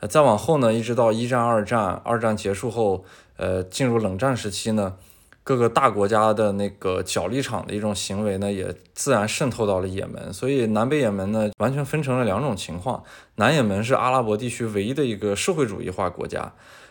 [0.00, 3.04] 呃，再往后呢，一直到一战、二战，二战结束后，
[3.36, 4.96] 呃，进入冷战时期呢。
[5.42, 10.32] 各个大国家的那个角力场的一种行为呢，也自然渗透到了也门。
[10.32, 13.04] 所以南北也门呢，完全分成了两种情况。
[13.36, 16.40] 南也门是阿拉伯地区唯一的一个社会主义化国家，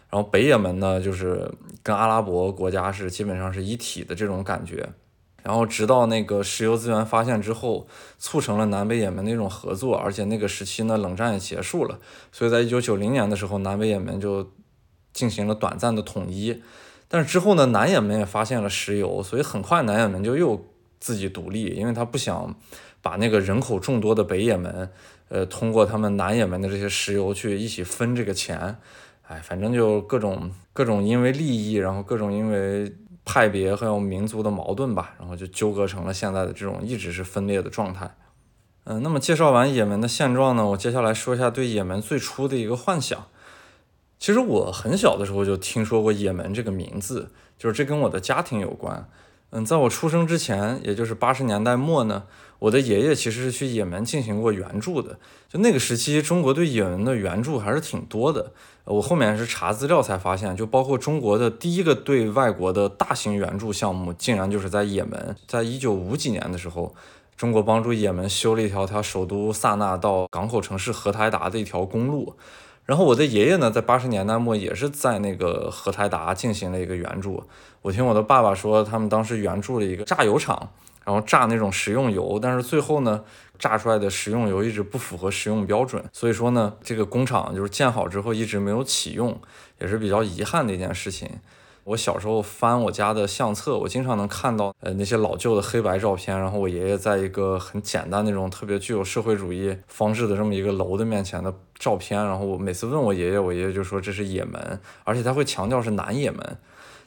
[0.10, 1.52] 然后北也门呢，就是
[1.84, 4.88] 跟阿拉伯国家是基本上是一体的这种感觉。
[5.46, 12.00] 然后直到那个石油资源发现之后，促成了南北也门的一种合作，而且那个时期呢，冷战也结束了，
[12.32, 14.52] 所以在一九九零年的时候，南北也门就
[15.14, 16.64] 进行了短暂的统一。
[17.08, 20.66] 但是之后呢，南也门也发现了石油，所以很快南也门就又
[21.00, 22.56] 自己独立，因为他不想
[23.04, 24.90] 把那个人口众多的北也门，
[25.30, 28.78] 呃，通过他们南也门的这些石油去一起分这个钱。
[29.28, 32.92] 哎，反正就各种各种因为利益，然后各种因为。
[33.26, 38.16] 派别还有民族的矛盾吧，然后就纠葛成了现在的这种一直是分裂的状态。
[38.86, 43.26] 嗯，那么介绍完也门的现状呢，我接下来说一下对也门最初的一个幻想。
[44.20, 49.10] 其实我很小的时候就听说过也门这个名字，就是这跟我的家庭有关。
[49.50, 52.24] 嗯，在我出生之前，也就是八十年代末呢。
[52.60, 58.54] 我的爷爷其实是去也门进行过援助的，就那个时期，中国对也门的援助还是挺多的。
[58.86, 65.36] 我后面是查资料才发现，就包括中国的第一个对外国的大型援助项目，竟然就是在也门。
[65.48, 66.94] 在一九五几年的时候，
[67.36, 72.36] 中国帮助也门修了一条它首都萨那到港口城市荷台达的一条公路。
[72.86, 77.44] 然后我的爷爷呢，在八十年代末也是在那个荷台达进行了一个援助。
[77.86, 80.72] 我听我的爸爸说，他们当时援助了一个榨油厂。
[81.04, 83.24] 然后榨那种食用油，但是最后呢，
[83.60, 89.40] 榨出来的食用油一直不符合食用标准，所以说呢，这个工厂就是建好之后一直没有启用，
[89.80, 91.30] 也是比较遗憾的一件事情。
[91.84, 106.58] 我小时候翻我家的相册，我经常能看到呃那些老旧的黑白照片，然后我爷爷在一个很简单那种特别具有社会主义方式的这么一个楼的面前的照片，然后我每次问我爷爷，我爷爷就说这是也门，而且他会强调是南也门。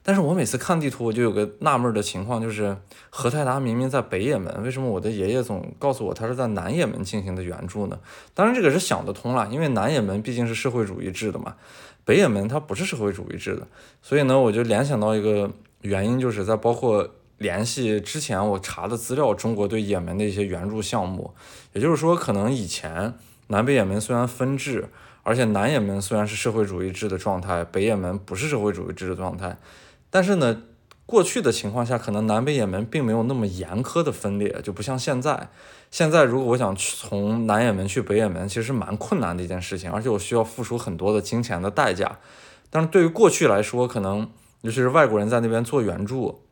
[0.09, 2.75] 但是我每次看地图，我就有个纳闷儿的情况，就是
[3.11, 7.99] 荷台达明明在北也门，为什么我的爷爷总告诉我他是在南也门进行的援助呢？
[8.33, 11.57] 当然这个是想得通了，因为南也门毕竟是社会主义制的嘛，
[12.07, 13.69] 北也门它不是社会主义制的，
[14.01, 15.51] 所以呢，我就联想到一个
[15.83, 21.35] 原因，就是在包括联系之前我查的资料，中国对也门的一些援助项目，
[21.75, 23.13] 也就是说，可能以前
[23.49, 24.89] 南北也门虽然分治，
[25.23, 29.59] 而且南也门虽然是社会主义制的状态，北也门不是社会主义制的状态。
[30.11, 30.63] 但是呢，
[31.07, 35.49] 过去的情况下，可能南北也门并没有那么严苛的分裂，就不像现在。
[35.91, 42.19] 现在如果我想去从南也门去北也门，其实是蛮困难的一件事情，而且我需要付出很多的金钱的代价。
[42.69, 44.29] 但是对于过去来说，可能
[44.61, 46.43] 尤其是外国人在那边做援助，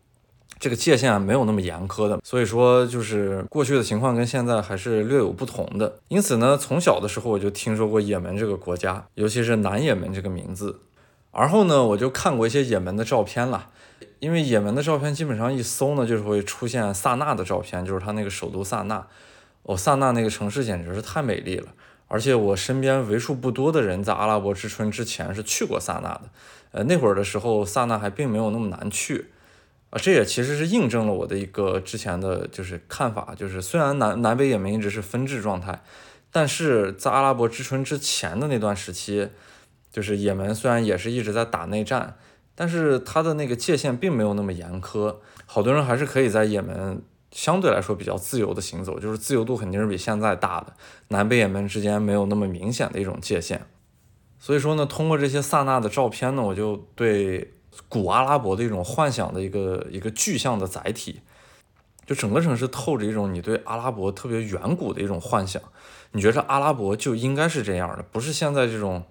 [0.58, 5.98] 这个界限没有那么严苛的，所以说就是过去的情况跟现在还是略有不同的。
[6.08, 10.80] 因此呢，从小的时候我就听说过也门这个国家，尤其是南也门这个名字。
[11.38, 13.68] 而后呢，我就看过一些也门的照片了，
[14.20, 19.06] 因为也门的照片基本上一搜呢，就是会出现萨那的照片，就是它那个首都萨那。
[19.64, 21.68] 哦，萨那那个城市简直是太美丽了，
[22.08, 26.22] 而且我身边为数不多的人在阿拉伯之春之前是去过萨那的。
[26.72, 29.26] 呃，那会儿的时候，萨那还并没有那么难去，
[29.90, 35.82] 啊，这也其实是印证了我的一个之前的就是看法，就是虽然南南北也门一直是分治状态，
[36.32, 39.28] 但是在阿拉伯之春之前的那段时期。
[39.96, 42.18] 就是也门虽然也是一直在打内战，
[42.54, 47.00] 但是它的那个界限并没有那么严苛，好多人还是可以在也门
[47.32, 50.74] 相对来说比较自由的行走，就是自由度肯定是比现在大的。
[51.08, 53.64] 南北也门之间没有那么明显的一种界限，
[54.38, 57.54] 所以说呢，通过这些萨那的照片呢，我就对
[57.88, 61.22] 古阿拉伯的一种幻想的一个一个具象的载体，
[62.04, 65.62] 就整个城市透着一种你对阿拉伯特别远古的一种幻想，
[66.12, 69.02] 你觉着阿拉伯就应该是这样的，不是现在这种。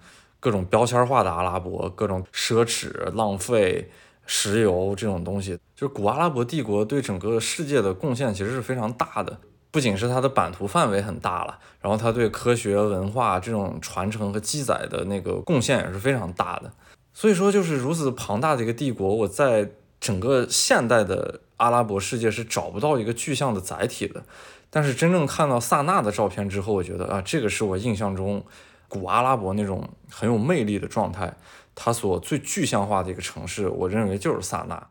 [0.45, 3.89] 各种标签化的阿拉伯，各种奢侈、浪费、
[4.27, 9.35] 石油这种东西，就是古阿拉伯帝国对整个世界的贡献其实是非常大的。
[9.71, 16.71] 不仅是它的版图范围很大了，然后它对科学、文化这种传承和记载的那个贡献也是非常大的。
[17.11, 24.21] 所以说，就是如此庞大的一个帝国，我在整个现代的阿拉伯世界是找不到一个具象的载体的。
[24.69, 28.45] 但是真正看到萨那的照片之后，我觉得啊，这个是我印象中。
[28.87, 31.33] 古阿拉伯那种很有魅力的状态，
[31.73, 34.87] 它所最具象化的一个城市，我认为就是萨那。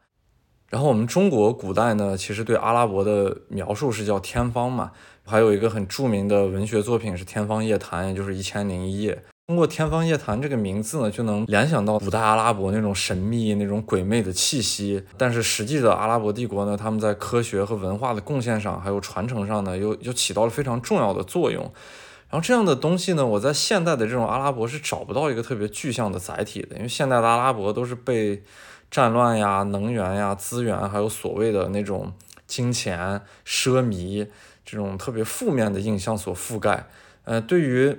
[0.71, 4.91] 然后我们中国古代呢，其实对阿拉伯的描述是叫天方嘛，
[5.25, 9.15] 还有一个很著名的文学作品是《天方夜谭》，也就是《一千零一夜》。
[9.47, 15.05] 通过《天方夜谭》这个名字呢，就能联想到古代阿拉伯那种神秘、那种鬼魅的气息。
[15.19, 21.71] 但是实际的阿拉伯帝国呢，他们在科学和文化的贡献上，还有传承上呢，又又起到了非常重要的作用。
[22.35, 28.43] 然后这样的东西呢，我在现代的这种阿拉伯是找不到一个特别具象的载体的，因为现代的阿拉伯都是被
[28.91, 32.13] 战乱呀、能源呀、资源，还有所谓的那种
[32.49, 34.27] 金钱、奢靡
[34.65, 36.89] 这种特别负面的印象所覆盖。
[37.23, 37.97] 呃，对于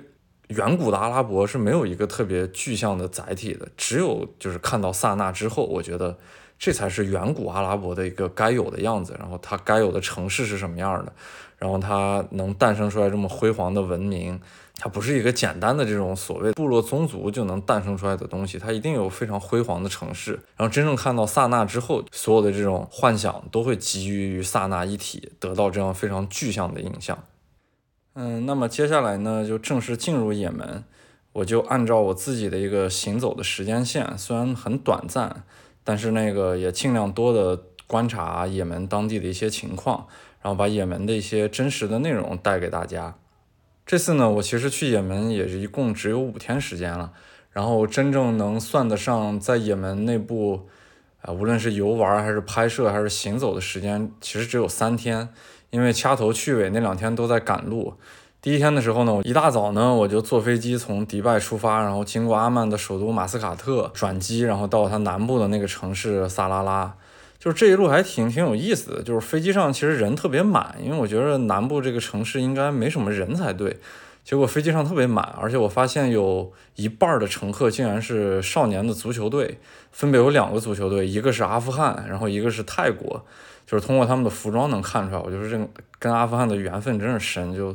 [0.48, 6.18] 远古的阿拉伯是没有一个特别具象的载体的，只有就是看到萨那之后，我觉得
[6.58, 11.14] 这才是远古阿拉伯的一个该有的样子，然后它该有的城市是什么样的，
[11.58, 14.40] 然后它能诞生出来这么辉煌的文明。
[14.78, 20.32] 它不是一个简单的这种所谓部落宗族就能诞生出来的东西，它一定有非常辉煌的城市。
[20.54, 27.18] 然后真正看到萨那之后，所有的这种幻想都会集于于萨那一体，得到这样非常具象的印象。
[28.14, 30.84] 嗯，那么接下来呢，就正式进入也门。
[31.32, 35.44] 我就按照我自己的一个行走的时间线，虽然很短暂，
[35.84, 40.06] 但是那个也尽量多的观察也门当地的一些情况，
[40.46, 43.16] 然后把也门的一些真实的内容带给大家。
[43.84, 47.10] 这次呢，我其实去也门也是一共只有五天时间了，
[47.50, 50.68] 然后真正能算得上在也门内部，
[51.22, 55.28] 啊，无论是游玩还是拍摄还是行走的时间，其实只有三天，
[55.70, 57.94] 因为掐头去尾那两天都在赶路。
[58.40, 66.94] 第一天的时候呢，我一大早呢我就坐飞机从迪拜出发，然后经过阿曼的首都马斯卡特转机，然后到它南部的那个城市萨拉拉。
[67.46, 73.78] 就是这一路还挺挺有意思的，就是飞机上其实人特别满，因为我觉得南部这个城市应该没什么人才对，
[74.24, 79.60] 结果飞机上特别满，而且我发现有一半的乘客竟然是少年的足球队，
[79.92, 83.24] 分别有两个足球队，一个是阿富汗，然后一个是泰国，
[83.64, 85.68] 就是通过他们的服装能看出来，我就是这
[86.00, 87.72] 跟阿富汗的缘分真是深，就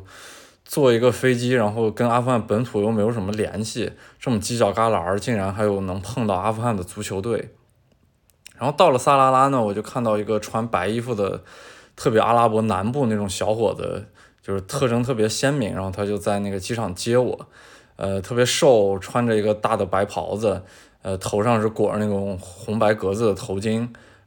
[0.66, 7.52] 坐一个飞机，然后跟阿富汗本土又没有什么联系，这么犄角旮旯竟然还有能碰到阿富汗的足球队。
[8.62, 11.42] 然后到了萨拉拉呢，我就看到一个穿白衣服的，
[11.96, 14.06] 特别阿拉伯南部那种小伙子，
[14.40, 15.74] 就是特征特别鲜明。
[15.74, 17.48] 然后他就在那个机场接我，
[17.96, 20.62] 呃，特别瘦，穿着一个大的白袍子，
[21.02, 23.80] 呃，头上是裹着那种红白格子的头巾。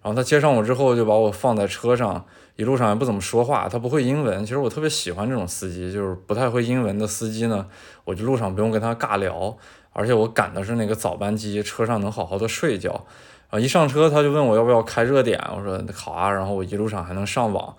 [0.03, 2.27] 然后他接上我之后，就把我放在车上，
[2.57, 4.45] 一路上也不怎么说话，他不会英文。
[4.45, 7.69] 其实我特别喜欢这种司机，就是不太会英文的司机呢，
[8.03, 9.57] 我就路上不用跟他尬聊，
[9.93, 13.07] 而且我赶的是那个早班机，车上能好好的睡一觉。
[13.55, 13.61] 啊！
[13.61, 16.29] 一上车他就问我要不要开热点，我说好啊。
[16.29, 17.73] 然后我一路上还能上网，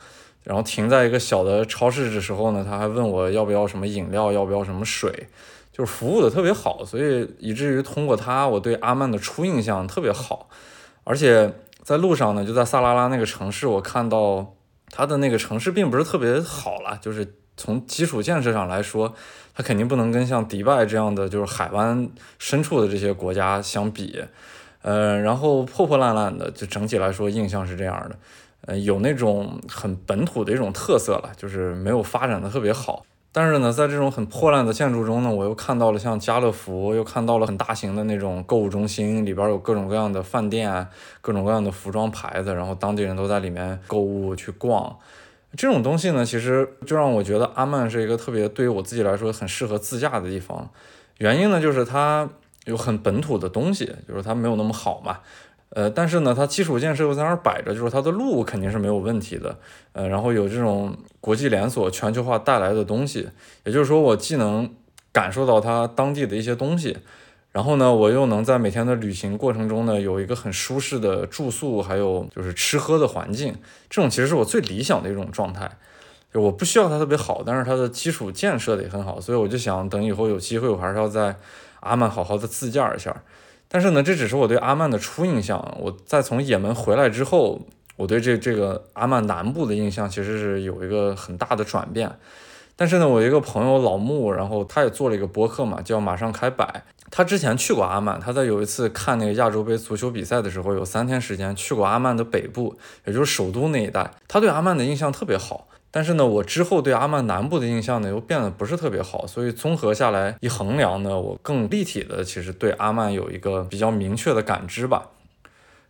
[0.45, 5.27] 然后停在一个小的超市的时候呢，他还问我要不要什么饮料，要不要什么水，
[5.73, 10.47] 就是服务的特别好，所以以至于通过他，我对阿曼的初印象特别好。
[11.03, 11.53] 而且
[11.83, 14.55] 在路上呢，就在萨拉拉那个城市，我看到
[14.89, 19.13] 他的那个城市并不是特别好了，就是从基础建设上来说，
[19.53, 22.09] 它肯定不能跟像迪拜这样的就是海湾
[22.39, 24.23] 深处的这些国家相比。
[24.85, 28.15] 呃，然后破破烂烂的，就整体来说印象是这样的，
[28.67, 33.03] 呃，有那种很本土的一种特色了，就是没有发展的特别好。
[33.31, 40.87] 但是呢，在这种很破烂的建筑中呢，我又看到了像家乐福，又看到了很大型的那种购物中心，里边有各种各样的饭店，
[41.19, 44.95] 各种各样的服装牌子，然后当地人都在里面购物去逛。
[45.57, 50.69] 这种东西呢，其实就让我觉得阿曼是一个特别对于我自己来说很适合自驾的地方。
[51.17, 52.29] 原因呢，就是它。
[52.65, 55.19] 有很本土的东西，就是它没有那么好嘛，
[55.69, 59.57] 呃，但是呢，它基础建设又在那儿摆着，就是它的路肯定是没有问题的，
[59.93, 63.29] 呃，然后有这种国际连锁、全球化带来的东西，
[63.65, 64.69] 也就是说，我既能
[65.11, 66.97] 感受到它当地的一些东西，
[67.51, 73.53] 然后呢，我又能在每天的旅行过程中呢，有一个很舒适的住宿，还有就是吃喝的环境，
[73.89, 75.69] 这种其实是我最理想的一种状态，
[76.33, 81.35] 就我不需要它特别好，但是它的基础建设的也很好，所以我就想等以后有机会，我还是要在。
[81.85, 83.15] 阿曼好好的自驾一下，
[83.67, 85.77] 但是呢，这只是我对阿曼的初印象。
[85.79, 87.61] 我在从也门回来之后，
[87.95, 92.11] 我对这这个阿曼南部的印象其实是有一个很大的转变。
[92.75, 96.83] 但是呢，我一个朋友老穆，然后他也做了一个博客嘛，叫马上开摆。
[97.09, 102.75] 他之前去过阿曼，他在有一次看那个亚洲杯足球比赛的时候，有三天时间去过阿曼的北部，
[103.05, 104.11] 也就是首都那一带。
[104.27, 105.67] 他对阿曼的印象特别好。
[105.95, 115.11] 但是呢，我之后对阿曼南部的印象呢又变得不是特别好，所以综合下来一衡量呢，我更立体的其实对阿曼有一个比较明确的感知吧。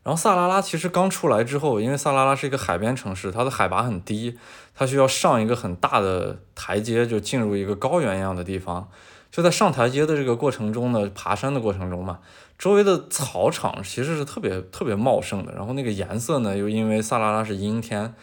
[0.04, 4.38] 然后萨拉拉其实刚出来之后，因为萨拉拉是一个海边城市，它的海拔很低，
[4.76, 8.88] 它需要上一个很大的台阶就进入一个高原一样的地方。
[9.32, 12.20] 就在上台阶的这个过程中呢，爬山的过程中嘛，
[12.60, 18.14] 周围的草场其实是特别特别茂盛的，然后那个颜色呢又因为萨拉拉是阴天。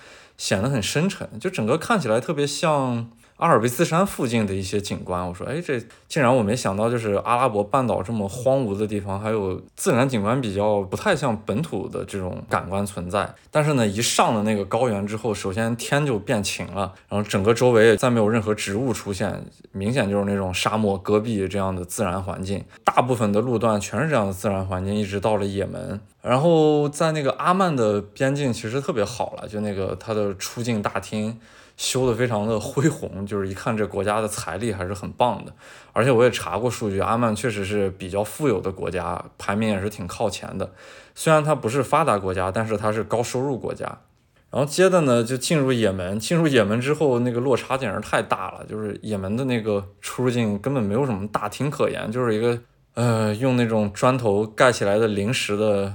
[0.43, 5.25] 显得很深沉，就整个看起来特别像阿尔卑斯山附近的一些景观。
[5.25, 13.33] 我说，哎，这竟然我没想到，就是阿拉伯半岛这么荒芜的地方，还有自然景观比较不太像本土的这种感官存在。
[13.53, 22.65] 但是呢，一上了那个高原之后，首先天就变晴了，然后整个周围再没有任何植物出现，明显就是那种沙漠戈壁这样的自然环境。
[22.83, 26.01] 大部分的路段全是这样的自然环境，一直到了也门。
[26.23, 31.37] 然后在那个阿曼的边境其实特别好了，就那个它的出境大厅
[31.77, 35.53] 修的非常的恢宏，就是一看这国家的财力还是很棒的。
[35.93, 40.71] 而且我也查过数据，阿曼确实是比较富有的国家，排名也是挺靠前的。
[41.13, 43.99] 虽然它不是发达国家，但是它是高收入国家。
[44.53, 52.57] 然后接着呢就进入也门，进入也门之后那个落差简直太大了，就是也门的那个出入境根本没有什么大厅可言，就是一个
[52.95, 55.93] 呃用那种砖头盖起来的临时的。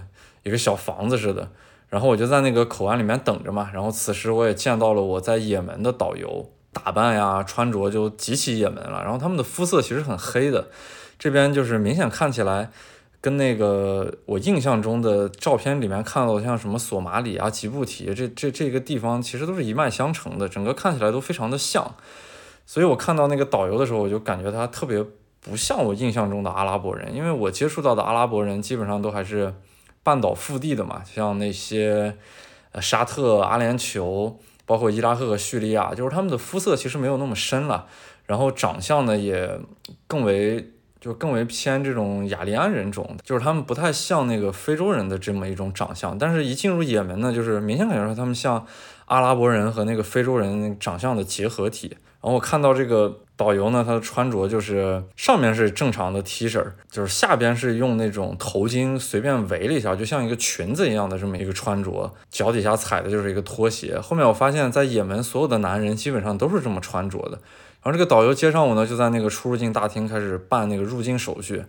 [0.48, 1.52] 一个小房子似的，
[1.90, 3.70] 然后我就在那个口岸里面等着嘛。
[3.74, 9.04] 然后此时我也见到了我在也门的导游，打扮呀、穿着就极其也门了。
[9.04, 10.70] 然后他们的肤色其实很黑的，
[11.20, 12.70] 这边就是明显看起来
[13.20, 21.94] 跟那个我印象中的照片里面看到的像什么索马里啊、吉布提这这这个地方其实都是一脉相承的，整个看起来都非常的像。
[22.66, 25.04] 所以我看到那个导游的时候，我就感觉他特别
[25.42, 29.54] 不像我印象中的阿拉伯人，因为我接触到的阿拉伯人基本上都还是。
[30.08, 32.16] 半岛腹地的嘛，像那些
[32.72, 34.36] 呃沙特、阿联酋，
[34.66, 37.88] 包括伊拉克和叙利亚，就是他们的肤色其实没有那么深了，
[38.26, 39.60] 然后长相呢也
[40.08, 48.66] 更为就更为偏这种雅利安人种，就是他们不太像那个非洲人的这么一种长相，但是一进入也门呢，就是明显感觉说他们像
[49.08, 53.20] 阿拉伯人和那个非洲人长相的结合体，然后我看到这个。
[53.38, 64.00] 导游呢，他的穿着就是上面是正常的 T 恤，就是下边是用那种头巾随便围了一下，就像一个裙子一样的这么一个穿着，脚底下踩的就是一个拖鞋。
[64.00, 67.34] 后面我发现，在也门所有的男人基本上都是这么穿着的。
[67.84, 71.64] 然后这个导游接上我呢，就在那个出入境大厅开始办那个入境手续，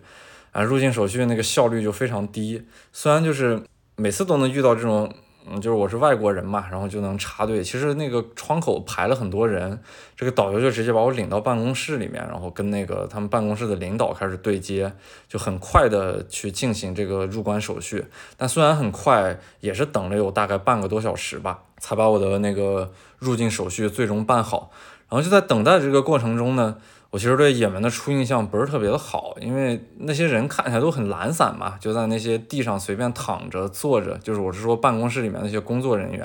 [0.51, 3.61] 啊，入境手续那个效率就非常低，虽然就是
[3.95, 5.13] 每次都能遇到这种。
[5.51, 7.63] 嗯，就是我是外国人嘛，然后就能插队。
[7.63, 9.81] 其实那个窗口排了很多人，
[10.15, 14.93] 这个导游就直接把我领到办公室里面，然后跟那个他们办公室的领导开始对接，
[15.27, 18.05] 就很快的去进行这个入关手续。
[18.37, 24.69] 但虽然很快，也是等了有大概半个多小时吧，才把我的那个入境手续最终办好。
[25.09, 26.77] 然后就在等待这个过程中呢。
[27.11, 36.19] 我其实对也门的初印象不是特别的好，因为那些人看起来都很懒散嘛，就在那些地上随便躺着坐着，就是我是说办公室里面那些工作人员。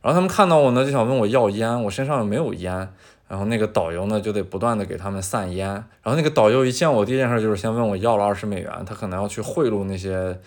[0.00, 2.88] 然后他们看到我呢，就想问我要烟，我身上又没有烟。
[3.28, 5.68] 然后那个导游呢，就得不断的给他们散烟。
[5.68, 10.40] 然后那个导游一见我，第一件事就是先问我要了二十美元，他可能要去贿赂那些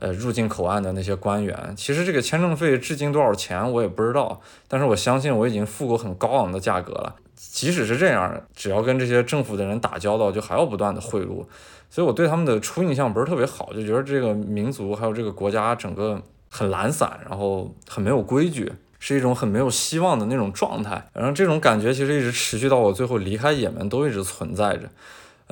[0.00, 1.74] 呃入境口岸的那些官员。
[1.76, 7.14] 其实这个签证费至今多少钱我也不知道，但是我相信我已经付过很高昂的价格了。
[7.36, 11.44] 即使是这样，只要跟这些政府的人打交道，就还要不断的贿赂，
[11.88, 16.20] 所以我对他们的初印象不是特别好，就觉得这个民族还有这个国家整个
[16.50, 21.02] 很懒散，然后很没有规矩，是一种很没有希望的那种状态。
[21.14, 24.82] 然后这种感觉其实一直持续到我最后离开也门都一直存在着。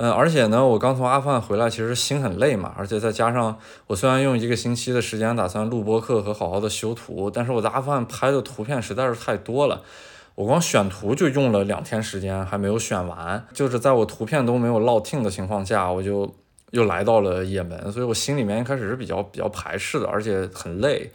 [0.01, 9.81] 嗯，而且呢，我刚从阿富汗回来，其实心很累嘛，而且再加上我虽然用一个星期的时间打算录播课和好好的修图，但是我在阿富汗拍的图片实在是太多了。
[10.35, 13.45] 我光选图就用了两天时间，还没有选完。
[13.53, 16.33] 就是在我图片都没有落听的情况下，我就
[16.71, 21.11] 又来到了也门，所以我心里面一开始是比较比较排斥的，而且很累。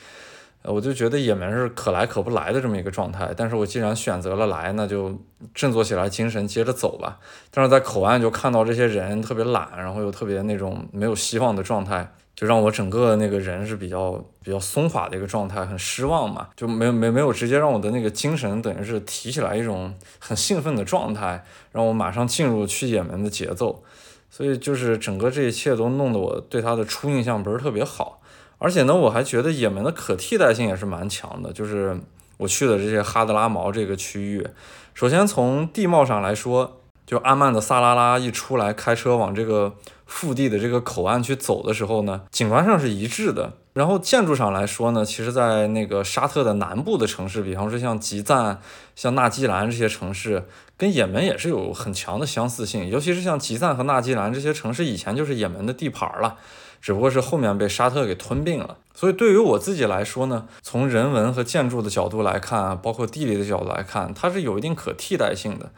[0.64, 3.32] 我就觉得也门是可来可不来的这么一个状态。
[3.36, 5.16] 但是我既然选择了来，那就
[5.54, 7.18] 振作起来精神接着走吧。
[7.50, 12.12] 但是在口岸就看到这些人特别懒，然后又特别那种没有希望的状态。
[12.36, 14.12] 就让我整个那个人是比较
[14.42, 23.84] 比较松垮的一个状态，很失望嘛，就没没没有直接让我的那个精神等于是提起来一种很兴奋的状态，让我马上进入去也门的节奏，
[24.30, 28.20] 所以就是整个这一切都弄得我对他的初印象不是特别好，
[28.64, 32.00] 而且呢，我还觉得也门的可替代性也是蛮强的，就是
[32.38, 34.46] 我去的这些哈德拉毛这个区域，
[34.94, 36.80] 首先从地貌上来说。
[37.06, 39.74] 就阿曼的萨拉拉一出来，开车往这个
[40.06, 43.52] 腹地的这个口岸去走的时候呢，景观上是一致的。
[43.74, 48.58] 然后建筑上来说呢，其实，在那个沙特的南部的城市，比方说像吉赞、
[48.96, 50.44] 像纳基兰这些城市，
[50.78, 52.88] 跟也门也是有很强的相似性。
[52.88, 56.38] 尤其是像吉赞和纳基兰这些城市，以前就是也门的地盘了，
[56.84, 58.76] 只不过是后面被沙特给吞并了。
[58.94, 65.72] 所以对于我自己来说呢，从人文和建筑的角度来看，包括地理的角度来看，它是有一定可替代性的。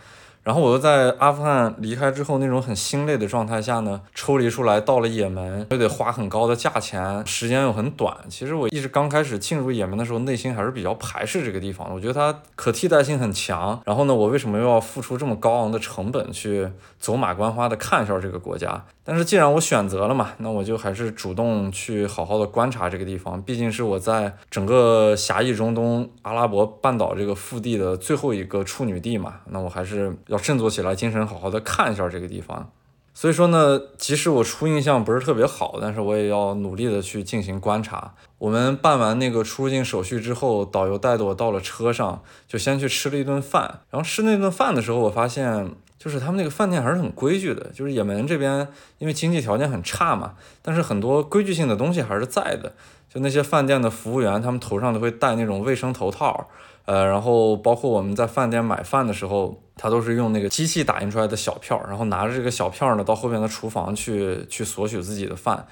[0.47, 8.16] 然后我又在阿富汗离开之后那种很心累的状态下呢，抽离出来到了也门，又得花很高的价钱，时间又很短。
[8.28, 11.94] 其实我一直刚开始进入也门的时候，内心还是比较排斥这个地方的。
[11.97, 13.82] 我觉得它可替代性很强。
[13.84, 16.68] 然后呢，我为什么又要付出这么高昂的成本去
[17.01, 18.84] 走马观花的看一下这个国家？
[19.03, 23.42] 但是既然我选择了嘛，那我就还是主动去好好的观察这个地方。
[23.42, 30.36] 毕竟是我在整个狭义中东阿拉伯半岛这个腹地的最后一个处女地嘛，那我还是要。
[30.39, 32.70] 振作起来，精神好好的看一下这个地方。
[33.14, 38.12] 所以说呢，即使我初印象不是特别好，但是我也要努力的去进行观察。
[38.37, 43.80] 我们办完那个出入境手续之后，导游带着我到了车上，就先去吃了一顿饭。
[43.91, 47.70] 然后吃那顿饭的时候，我发现就是他们那个饭店还是很规矩的。
[47.72, 48.68] 就是也门这边
[48.99, 52.74] 因为经济条件很差嘛，但是很多规矩性的东西还是在的。
[53.09, 56.51] 就那些饭店的服务员，他们头上都会戴那种卫生头套。
[56.87, 65.66] 呃，然后包括我们在饭店买饭的时候，他都是用那个机器打印出来的小票，然后拿着这个小票呢，到后面的厨房去去索取自己的饭。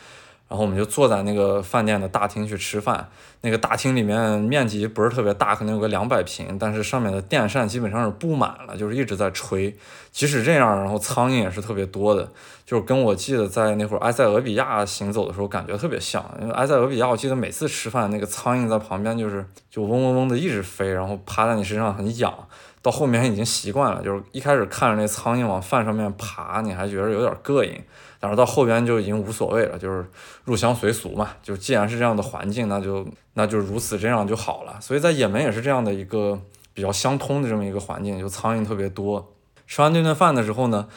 [0.47, 3.09] 然后我们就坐在那个饭店的大厅去吃饭，
[3.41, 9.75] 那个大厅里面面积不是特别大，可能有个两百平，但是上面的电扇基本上是布满了，就是一直在吹。
[10.13, 12.31] 即使这样，然后苍蝇也是特别多的，
[12.65, 16.25] 就是跟我记得在那会儿埃塞俄比亚行走的时候感觉特别像。
[16.41, 22.33] 因为埃塞俄比亚，我记得每次吃饭那个苍蝇在旁边就是就嗡嗡嗡的一直飞，然后趴在你身上很痒。
[22.81, 27.83] 到后面已经习惯了，就是一开始看着那苍蝇往饭上面爬，你还觉得有点膈应。
[28.25, 30.03] 但是到后边就已经无所谓了，就是
[30.45, 31.33] 入乡随俗嘛。
[31.43, 34.79] 就既然是这样的环境，那就那就如此这样就好了。
[34.81, 36.41] 所以在也门也是这样的一个
[36.73, 39.31] 比较相通的这么一个环境，就苍蝇特别多。
[39.67, 40.89] 吃完那顿饭的时候呢，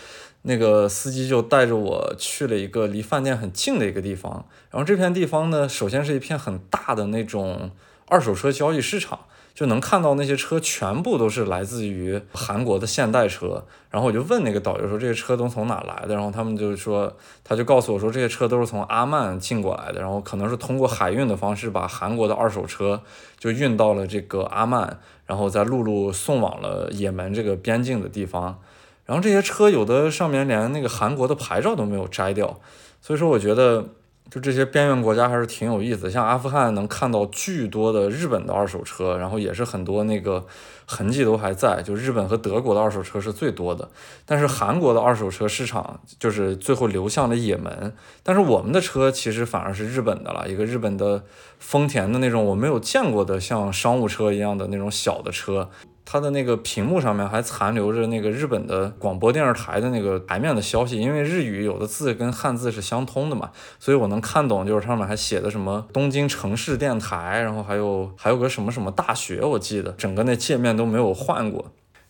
[0.43, 4.45] 那个司机就带着我去了一个离饭店很近的一个地方。
[4.71, 7.71] 然后这片地方呢，首先是一片很大的那种
[8.07, 9.19] 二手车交易市场。
[9.57, 17.11] 就能看到那些车全部都是来自于韩国的现代车，然后我就问那个导游说这些车都从哪来的，然后他们就说，
[17.43, 23.01] 他就告诉我说这些车都是从阿曼进过来的，然后可能是通过海运的方式把韩国的二手车
[23.39, 28.59] 就运到了这个阿曼，然后再陆路送往了也门这个边境的地方，
[29.07, 32.59] 然后这些车有的上面连那个韩国的牌照都没有摘掉，
[33.01, 33.85] 所以说我觉得。
[34.29, 40.45] 就这些边缘国家还是挺有意思，像阿富汗能看到巨多的日本的二手车，然后也是很多那个
[40.85, 41.81] 痕迹都还在。
[41.81, 43.89] 就日本和德国的二手车是最多的，
[44.25, 47.93] 但是韩国的二手车市场就是最后流向了也门。
[48.21, 51.23] 但是我们的车其实反而是日本的了，一个日本的
[51.59, 55.69] 丰田的那种我没有见过的像商务车一样的那种小的车。
[56.09, 71.65] 它的那个屏幕上面还残留着那个日本的广播电视台的那个台面的消息，因为日语有的字跟汉字是相通的嘛，所以我能看懂，就是上面还写的什么东京城市电台，然后还有还有个什么什么大学，我记得整个那界面都没有换过。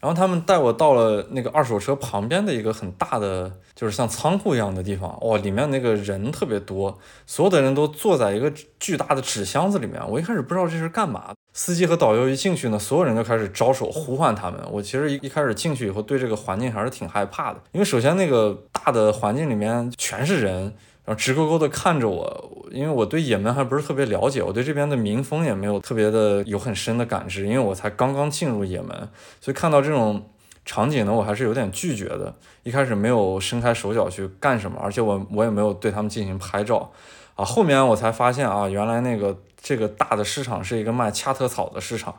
[0.08, 5.20] 然后他们带我到了那个二手车旁边的一个很大的，就是像仓库一样的地方。
[5.28, 8.50] 哇，里面那个人特别多，所有的人都坐在一个
[8.80, 10.02] 巨大的纸箱子里面。
[10.10, 11.34] 我一开始不知道这是干嘛。
[11.52, 14.58] 司机和导游一进去呢，所有人都开始招手呼唤他们。
[14.72, 20.74] 我其实一一开始进去以后，对这个环境还是挺害怕的，因为首先那个大的环境里面全是人。
[21.08, 29.08] 然后直勾勾的看着我，因为我对也门还不是特别了解，我对这边的民风也没有特别的有很深的感知，因为我才刚刚进入也门，
[29.40, 30.30] 所以看到这种
[30.66, 32.36] 场景呢，我还是有点拒绝的。
[32.64, 36.92] 一开始没有伸开手脚去干什么，而且我我也没有对他们进行拍照
[37.36, 37.46] 啊。
[37.46, 42.14] 后面我才发现啊，原来那个这个大的市场是一个卖恰特草的市场，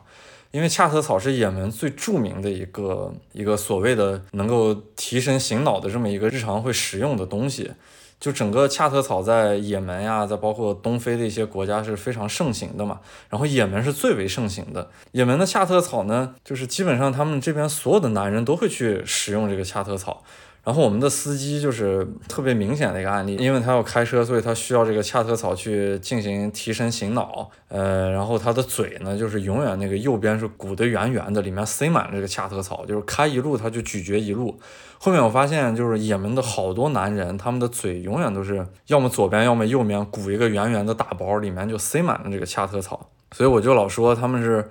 [0.49, 7.71] 因为恰特草是也门最著名的一个一个所谓的能够提神醒脑的这么一个日常会食用的东西。
[8.19, 12.99] 就整个恰特草在也门呀，在包括东非的一些国家是非常盛行的嘛。
[13.29, 14.89] 然后也门是最为盛行的。
[15.11, 20.23] 也门的恰特草呢，就是基本上他们这边所有的男人都会去使用这个恰特草。
[20.63, 27.49] 然后我们的司机就是特别明显的一个案例，因为他要开车，所以他需要这个恰特草去进行提神醒脑。
[27.69, 34.59] 呃，然后他的嘴呢，就是永远那个右边是鼓得圆圆的，里面塞满了这个恰特草，就是开一路他就咀嚼一路。
[34.97, 43.09] 后面我发现，就是也门的好多男人，他们的嘴永远都是要么左边，要么右边鼓一个圆圆的大包，里面就塞满了这个恰特草。
[43.31, 44.69] 所以我就老说他们是。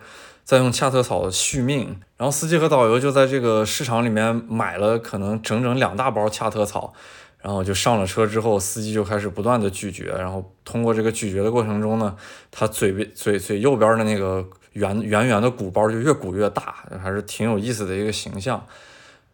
[0.49, 6.95] 再用恰特草续命，然后司机和导游就在这个市场里面买了可能整整两大包恰特草，
[7.43, 12.17] 然后就上了车之后，司机就开始不断的咀嚼，然后通过这个咀嚼的过程中呢，
[12.51, 14.43] 他嘴边嘴嘴右边的那个
[14.73, 18.65] 圆圆圆的鼓包就越鼓越大，还是挺有意思的一个形象。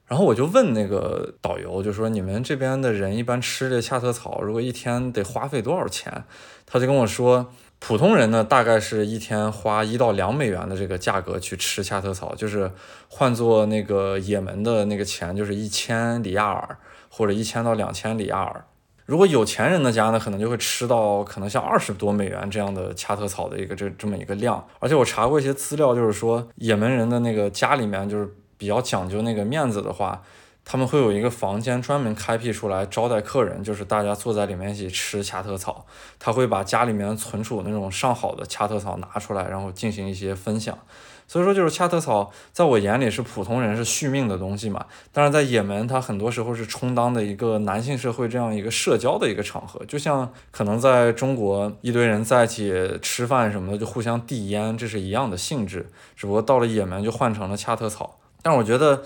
[0.09, 6.25] 然后我就问那个导游，就说你们这边的人一般吃这恰特草，如果一天得花费多少钱？
[6.67, 7.53] 他就跟我说。
[7.87, 12.73] 普通人呢，大概是一天花一到两美元的这个价格去吃恰特草，就是
[13.09, 16.79] 换做那个也门的那个钱，就是一千里亚尔
[17.11, 18.65] 或者一千到两千里亚尔。
[19.05, 24.67] 如果有钱人的家呢，可能就会吃到可能像二十多美元这样的恰特草的一个这这么一个量。
[24.79, 28.27] 而且我查过一些资料，就是说也门人的那个家里面就是
[28.57, 30.23] 比较讲究那个面子的话。
[30.65, 35.85] 他们会有一个房间专门开辟出来招待客人，就是大家坐在里面一起吃恰特草。
[36.19, 40.79] 他会把家里面存储那种上好的恰特草拿出来，然后进行一些分享。
[41.27, 44.85] 所以说，就是恰特草在我眼里是普通人是续命的东西嘛。
[45.11, 55.91] 但是在也门，它很多时候是充当的一个男性社会这样一个社交的一个场合，就像可能在中国一堆人在一起吃饭什么的就互相递烟，这是一样的性质。
[56.15, 58.19] 只不过到了也门就换成了恰特草。
[58.43, 59.03] 但我觉得。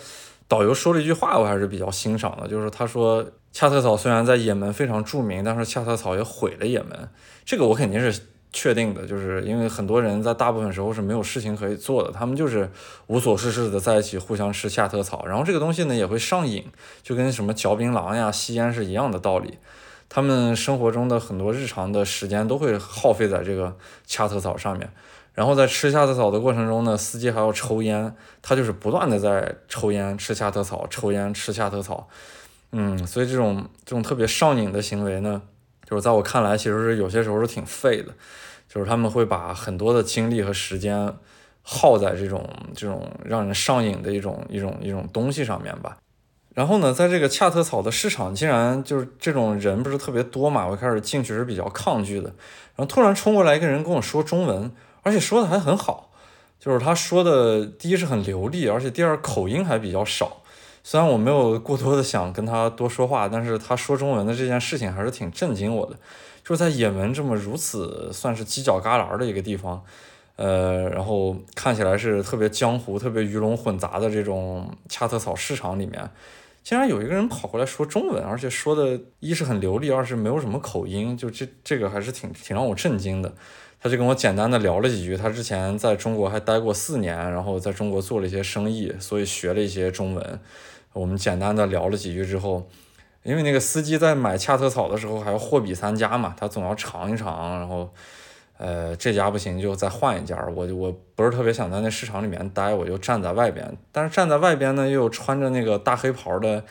[0.49, 7.09] 导游说了一句话，我还是比较欣赏的，就是他说恰特草虽然在也门非常著名，但是恰特草也毁了也门。
[7.45, 8.21] 这个我肯定是
[8.51, 12.71] 确定的，就是因为很多人在大部分时候是没有事情可以做的，他们就是
[13.09, 16.65] 无所事事的在一起互相吃恰特草，然后这个东西呢也会上瘾，
[17.03, 19.59] 就跟什么嚼槟榔呀、吸烟是一样的道理。
[20.09, 23.77] 他们生活中的很多日常的时间都会耗费在这个
[24.07, 24.91] 恰特草上面。
[25.39, 28.13] 然后在吃恰特草的过程中呢，司机还要抽烟，
[28.43, 32.09] 他就是不断的在抽烟、吃恰特草、抽烟、吃恰特草，
[32.73, 35.41] 嗯，所以这种这种特别上瘾的行为呢，
[35.89, 38.13] 就是在我看来，其实是有些时候是挺废的，
[38.69, 41.15] 就是他们会把很多的精力和时间
[41.63, 45.99] 耗在这种这种让人上瘾的一种一种一种东西上面吧。
[46.53, 52.25] 然后呢，在这个恰特草的市场，竟然就是这种人不是特别多嘛，我开始进去是比较抗拒的，
[52.75, 54.69] 然后突然冲过来一个人跟我说中文。
[55.03, 56.11] 而且说的还很好，
[56.59, 60.39] 就是他说的第一是很流利，而且第二口音还比较少。
[60.83, 65.97] 虽然我没有过多的想跟他多说话，但是他说中文的这件事情还是挺震惊我的。
[66.43, 69.85] 就是在也门这么如此算是犄角旮旯的一个地方，
[70.37, 76.11] 呃，然后看起来是特别江湖、特别鱼龙混杂的这种恰特草市场里面，
[76.69, 83.33] 竟然有一个人跑过来说中文，而且说的一是很流利，二是没有什么口音，就这这个还是挺挺让我震惊的。
[83.81, 90.41] 他就跟我简单的聊了几句，他之前在中国还待过四年，然后在中国做了一些生意，所以学了一些中文。
[90.93, 92.69] 我们简单的聊了几句之后，
[93.23, 97.91] 因为那个司机在买恰特草的时候还要货比三家嘛，他总要尝一尝，然后，
[98.59, 100.37] 呃，这家不行就再换一家。
[100.55, 103.77] 我就我不是特别想在那市场里面待，我就站在外边。
[103.91, 106.63] 但是站在外边呢，又有穿着那个大黑袍的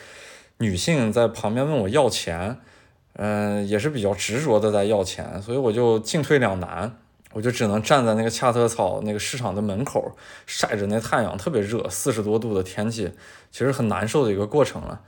[0.59, 2.59] 女性在旁边问我要钱。
[3.19, 6.99] 嗯，也是比较执着的在要钱，所以我就进退两难，
[7.33, 10.15] 我就只能站在那个恰特草那个市场的门口，
[10.45, 13.11] 晒着那太阳，特别热，四十多度的天气，
[13.49, 15.01] 其实很难受的一个过程了。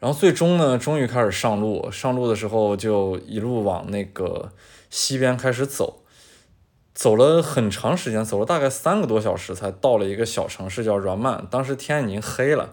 [0.00, 4.50] 然后最终呢，终于开始上路，上路的时候就一路往那个
[4.88, 6.03] 西边开始走，
[6.94, 11.44] 走了很长时间，走了大概三个多小时，才到了一个小城市叫软曼。
[11.50, 12.70] 当时天已经黑了，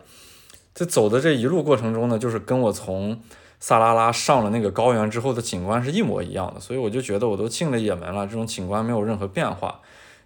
[0.73, 3.19] 在走的这一路过程中呢，就是跟我从
[3.59, 9.79] 萨拉拉上了那个高原之后的景观是一模一样的，所以我就觉得我都进了也门了，这种景观没有任何变化，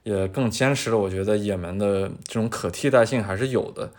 [0.03, 3.89] 也更坚持了我觉得也门的这种可替代性还是有的。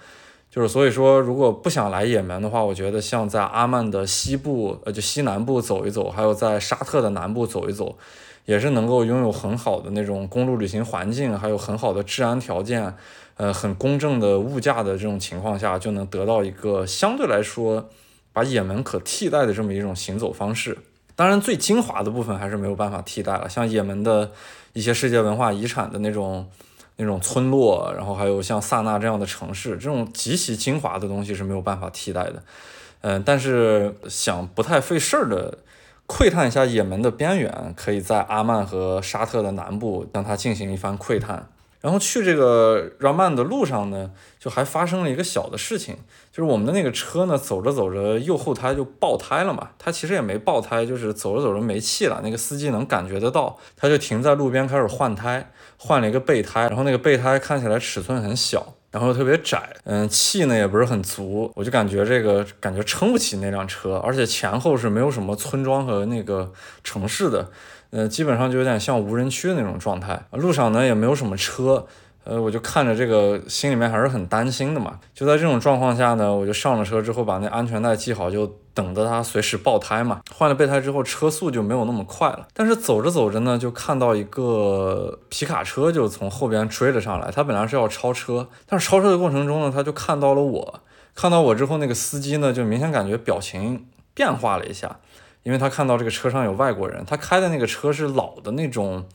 [0.51, 7.99] 就是所以说，如果不想来也门的话，我觉得像在阿曼的西部，呃，就西南部走一走，还有在沙特的南部走一走，
[8.47, 12.95] 也是能够拥有很好的那种公路旅行环境，还有很好的治安条件，
[13.37, 17.91] 呃，很公正的物价的这种情况下，就能得到一个相对来说。
[18.37, 20.77] 把也门可替代的这么一种行走方式，
[21.15, 23.49] 当然最精华的部分还是没有办法替代了。
[23.49, 24.31] 像也门的
[24.75, 26.47] 一些世界文化遗产的那种
[26.97, 32.43] 那种村落，然后还有像萨那这样的城市，这种极其精华的东西是没有办法替代的。
[33.01, 35.57] 嗯，但是想不太费事儿的
[36.07, 41.49] 窥探一下也门的边缘，可以在阿曼和沙特的南部让它进行一番窥探。
[41.83, 45.97] 然后去这个 Raman 的路上呢，就还发生了一个小的事情，
[46.33, 49.69] 就是我们的那个车呢，走着走着右后胎就爆胎了嘛。
[49.79, 52.21] 它其实也没爆胎，就是走着走着没气了。
[52.25, 56.63] 那个司机能感觉得到，他就停在路边开始换胎，换了一个备胎。
[56.63, 61.53] 然后那个备胎看起来尺寸很小，然后特别窄，嗯，气呢也不是很足。
[61.55, 66.51] 我就感觉这个感觉撑不起那辆车，而且前后是没有什么村庄和那个
[66.83, 67.47] 城市的。
[67.91, 71.87] 呃，基本上就有点像无人区的那种状态，路上呢也没有什么车，
[72.29, 74.99] 呃，我就看着这个，心里面还是很担心的嘛。
[75.15, 80.21] 就在这种状况下呢，我就上了车之后把那安全带系好，就等着它随时爆胎嘛。
[80.35, 82.49] 换了备胎之后，车速就没有那么快了。
[82.53, 87.31] 但是走着走着呢，就看到一个皮卡车就从后边追了上来。
[87.31, 90.81] 他本来是要超车，但是超车的过程中呢，他就看到了我。
[91.15, 94.99] 看到我之后，那个司机呢就明显感觉表情变化了一下。
[95.45, 99.07] 因为他看到这个车上有外国人，他开的那个车是老的那种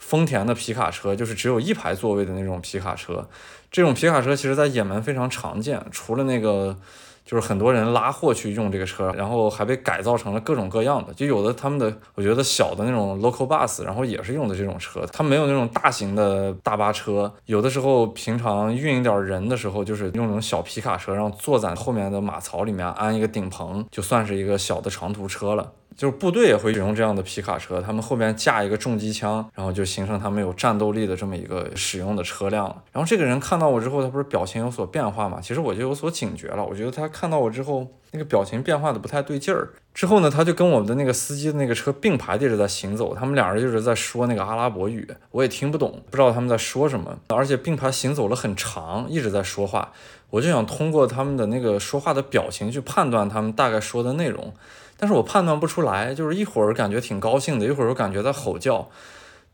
[0.00, 3.28] 丰田的皮卡车，就是只有一排座位的那种皮卡车。
[3.70, 6.76] 这种皮卡车其实在也门非常常见，除了那个。
[7.22, 11.14] 就是很多人拉货去用这个车，然后还被改造成了各种各样的。
[11.14, 15.06] 就有的他们的，我觉得小的那种 local bus，然后也是用的这种车。
[15.12, 25.70] 它没有那种大型的大巴车，有的时候平常运一点人的时候，就是用那种小皮卡车，然后坐在后面的马槽里面安一个顶棚，就算是一个小的长途车了。
[26.00, 32.82] 就是部队也会使用这样的皮卡车，他们后边架一个重机枪，然后就形成他们有战斗力的这么一个使用的车辆了。
[32.90, 35.42] 然后这个人看到我之后，他不是表情有所变化嘛？
[35.42, 39.68] 其实我就有所警觉了，我觉得他看到我之后，那个表情变化的不太对劲儿。
[39.92, 49.92] 之后呢，他就跟我们的那个司机的那个车并排地着在行走，他们俩人就是在说那个阿拉伯语，我也听不懂，不知道他们在说什么，而且并排行走了很长，一直在说话。
[50.30, 54.54] 我就想通过他们的那个说话的表情去判断他们大概说的内容。
[55.00, 58.86] 但是我判断不出来，就是一会儿感觉挺高兴的，一会儿又感觉在吼叫，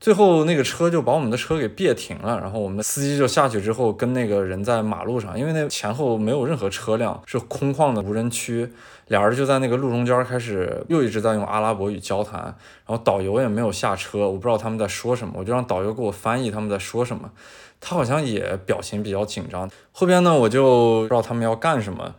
[0.01, 8.69] 最后那个车就把我们的车给别停了，然后我们的司机就下去之后跟那个人在马路上，因为那前后没有任何车辆，是空旷的无人区，
[9.07, 17.31] 俩人就在那个路中间开始又一直在用阿拉伯语交谈，然后导游也没有下车，我不知道他们在说什么，我就让导游给我翻译他们在说什么，
[17.81, 22.17] 他好像也表情比较紧张，后边呢我就不知道他们要干什么。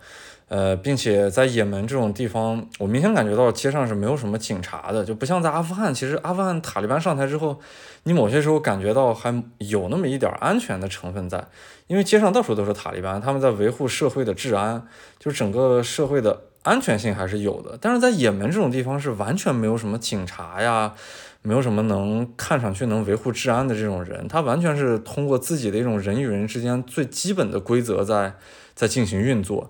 [0.49, 5.93] 呃，并且在也门这种地方，我明显感觉到街上是没有什么警察的，就不像在阿富汗。
[5.93, 7.59] 其实阿富汗塔利班上台之后，
[8.03, 11.45] 你某些时候感觉到还有那么一点安全的成分在，
[11.87, 14.87] 因为街上到处都是塔利班，他们在维护社会的治安，
[15.19, 17.77] 就整个社会的安全性还是有的。
[17.81, 20.93] 但是在也门这种地方是完全没有什么警察呀，
[21.41, 28.35] 没有什么能看上去能维护治安的这种人，他完全是通过自己的一种人与人之间最基本的规则在
[28.73, 29.69] 在进行运作。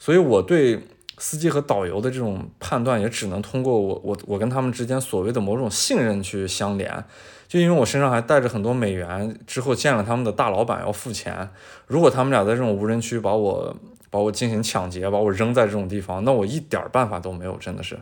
[0.00, 0.80] 所以，我对
[1.18, 7.04] 司机和导游的这种判断，也只能通过我我我跟他们之间所谓的某种信任去相连。
[7.46, 11.50] 就因为我身上还带着很多美元，之后见了他们的大老板要付钱。
[11.86, 13.76] 如果他们俩在这种无人区把我
[14.08, 17.98] 把我进行抢劫，把我扔在这种地方，那我一点办法都没有，真的是。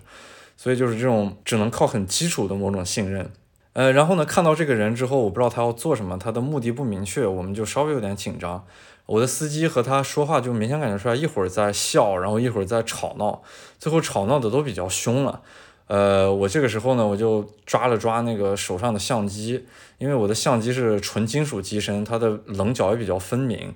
[0.57, 3.29] 所以就是这种只能靠很基础的某种信任。
[3.73, 8.65] 呃，然后呢，看到这个人之后，我不知道他要做什么，他的目的不明确，我们就稍微有点紧张。
[9.09, 13.43] 我的司机和他说话就明显感觉出来，一会儿在笑，然后一会儿在吵闹，
[13.79, 15.41] 最后吵闹的都比较凶了。
[15.87, 19.65] 呃，我这个时候呢，我就抓了抓那个手上的相机，
[19.97, 23.75] 因为我的相机是纯金属机身，它的棱角也比较分明。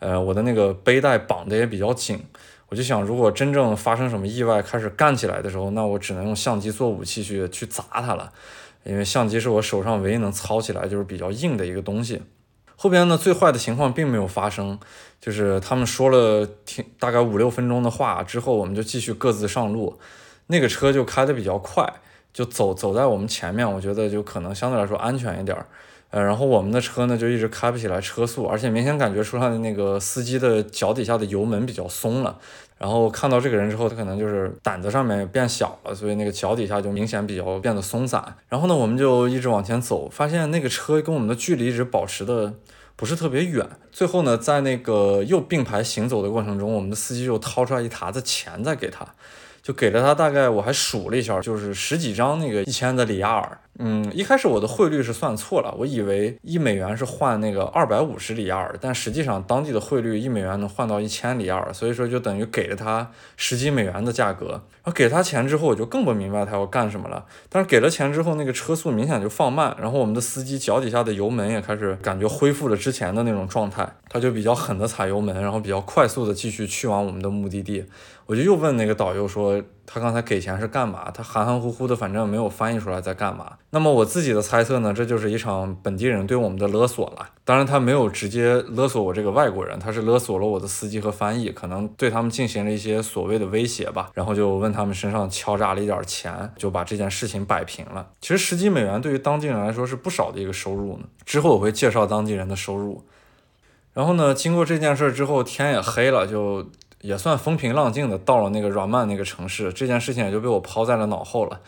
[0.00, 2.22] 呃，我的那个背带绑的也比较紧，
[2.68, 8.30] 我就想，如果真正发生什么意外，开始干起来的时候，那我只能用相机做武器去去砸它了，
[8.84, 12.20] 因为相机是我手上唯一能操起来就是比较硬的一个东西。
[12.76, 14.78] 后边呢，最坏的情况并没有发生，
[15.20, 19.98] 就是他们说了挺大概五六分钟的话之后，我们就继续各自上路。
[20.48, 21.90] 那个车就开得比较快，
[22.32, 25.66] 就走走在我们前面，我觉得就可能相对来说安全一点儿。
[26.10, 32.38] 呃，然后我们的车呢就一直开不起来车速，而且明显感觉出来的那个司机的脚底下的油门比较松了。
[32.76, 38.22] 然后看到这个人之后，他可能就是胆子上面变小了，所以那个脚底下就明显比较变得松散。
[38.48, 42.52] 然后呢，我们就一直往前走，发现那个车跟我们的距离一直保持的
[42.96, 43.66] 不是特别远。
[43.90, 49.06] 最后呢，在那个又并排行走的过程中，我们的司机又掏出来一沓子钱再给他。
[49.62, 53.58] 就给了他大概，我还数了一下，就是十几张那个一千的里亚尔。
[53.78, 64.62] 嗯，一开始我的汇率是算错了，我以为一美元是换那个二百五十里亚尔，但实际上当地的汇率一美元能换到一千里亚尔，所以说就等于给了他十几美元的价格。
[64.84, 67.24] 然后给他钱之后，我就更不明白他要干什么了。
[67.48, 77.84] 但是给了钱之后，那个车速明显就放慢，然后我们的司机脚底下的油门也开始感觉恢复了之前的那种状态，他就比较狠的踩油门，然后比较快速的继续去往我们的目的地。
[78.26, 81.10] 我就又问那个导游说，他刚才给钱是干嘛？
[81.10, 83.52] 他含含糊糊的，反正没有翻译出来在干嘛。
[83.74, 87.28] 那么我自己的猜测呢，这就是一场本地人对我们的勒索了。
[87.44, 94.10] 当然，他没有直接勒索我这个外国人，他是勒索了我的司机和翻译，可能对他们进行了一些所谓的威胁吧。
[94.14, 98.06] 然后就问他们身上敲诈了一点钱，就把这件事情摆平了。
[98.20, 101.04] 其实十几美元对于当地人来说是不少的一个收入呢。
[101.24, 103.04] 之后我会介绍当地人的收入。
[103.92, 106.64] 然后呢，经过这件事之后，天也黑了，就。
[107.00, 111.60] 也算风平浪静的到了那个软曼那个城市，这件事情也就被我抛在了脑后了。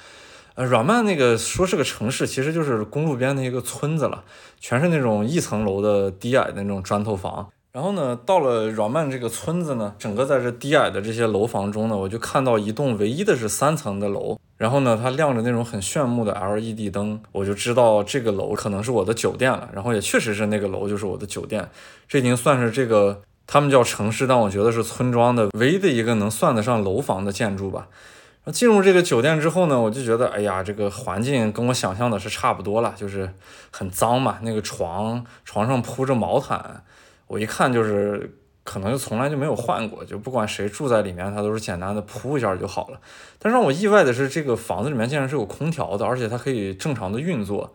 [0.56, 4.24] 呃，软曼那个说是个城市，其实就是公路边的一个村子了，
[4.58, 7.46] 全是那种一层楼的低矮的那种砖头房。
[7.72, 19.68] 然后呢，到了软曼这个村子呢，整个在这低矮的这些楼房中呢，我就看到一栋唯一的是三层的楼，然后呢，它亮着那种很炫目的 LED 灯，我就知道这个楼可能是我的酒店了。
[19.74, 21.68] 然后也确实是那个楼就是我的酒店，
[22.08, 23.20] 这已经算是这个。
[23.48, 27.86] 他们叫城市，但我觉得是村庄的唯一的一个能算得上楼房的建筑吧。
[28.52, 33.28] 进入这个酒店之后呢，我就觉得，哎呀，这个环境跟我想象的是差不多了，就是
[33.70, 34.38] 很脏嘛。
[34.42, 36.82] 那个床床上铺着毛毯，
[37.26, 43.00] 我一看就是可能就从来就没有换过，就不管谁住在里面，它都是简单的铺一下就好了。
[43.38, 47.74] 但让我意外的是，这个房子里面竟然是有空调的，而且它可以正常的运作。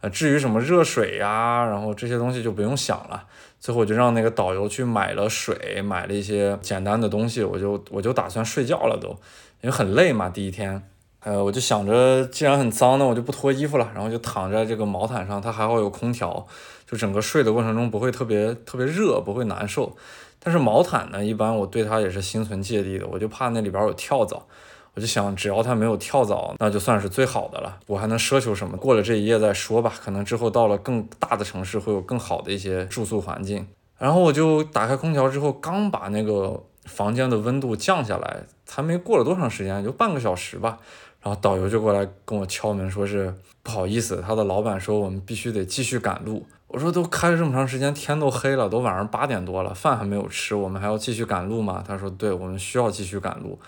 [0.00, 3.24] 呃，至于什么热水呀，然后这些东西就不用想了。
[3.58, 9.16] 最后我就让那个导游去买了水，买了一些简单的东西，我就我就打算睡觉了都，
[9.60, 10.82] 因为很累嘛，第一天。
[11.20, 16.46] 呃，我就想着既然很脏，那我就不脱衣服了，然后就躺在这个毛毯上，它还好有空调，
[16.86, 19.96] 就整个睡的过程中不会特别特别热，不会难受。
[20.38, 24.46] 但是毛毯呢，一般我对它也是心存芥蒂的，我就怕那里边有跳蚤。
[24.94, 27.78] 我就想，只要它没有跳蚤，那就算是最好的了。
[27.86, 28.76] 我还能奢求什么？
[28.76, 29.92] 过了这一夜再说吧。
[30.00, 33.66] 可能之后到了更大的城市，会有更好的一些住宿环境。
[33.98, 40.78] 然后我就打开空调之后，刚把那个房间的温度降下来，才没过了多长时间，就半个小时吧。
[41.20, 46.46] 然后导游就过来跟我敲门，说是不好意思，他的老板说我们必须得继续赶路。
[46.68, 51.82] 我说都开了这么长时间，天都黑了，都晚上八点多了，饭还没有吃，我们还要继续赶路吗？
[51.86, 53.58] 他说对，我们需要继续赶路。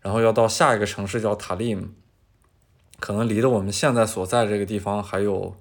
[0.00, 1.88] 然后要到下一个城市叫塔利姆，
[3.00, 5.56] 可能离着我们现在所在这个地方还有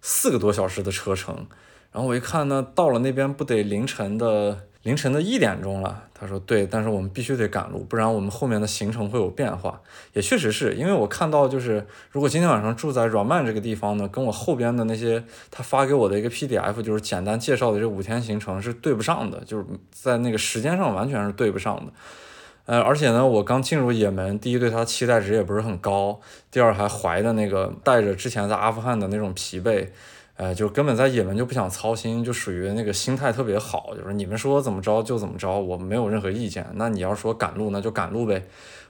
[0.00, 1.46] 四个多小时的车程。
[1.90, 6.04] 然后我一看呢，到了那边不得凌晨的凌晨的一点钟了。
[6.14, 9.80] 他说对，但是我们必须得赶路，不然我们后面的行程会有变化。
[10.12, 21.92] 也确实是因为我看到就是如果今天晚上住在软曼这个地方呢，跟我后边的那些他发给我的一个 PDF 就是简单介绍的这五天行程是对不上的，就是在那个时间上完全是对不上的。
[22.64, 26.20] 呃，而且呢，我刚进入也门，第一对他期待值也不是很高，
[26.52, 29.88] 第二还怀的那个带着之前在阿富汗的那种疲惫，
[30.42, 36.66] 呃，就根本在也门就不想操心，就属于那个心态特别好，就是你们说怎么着就怎么着，我没有任何意见。
[36.74, 38.44] 那你要说赶路，那就赶路呗。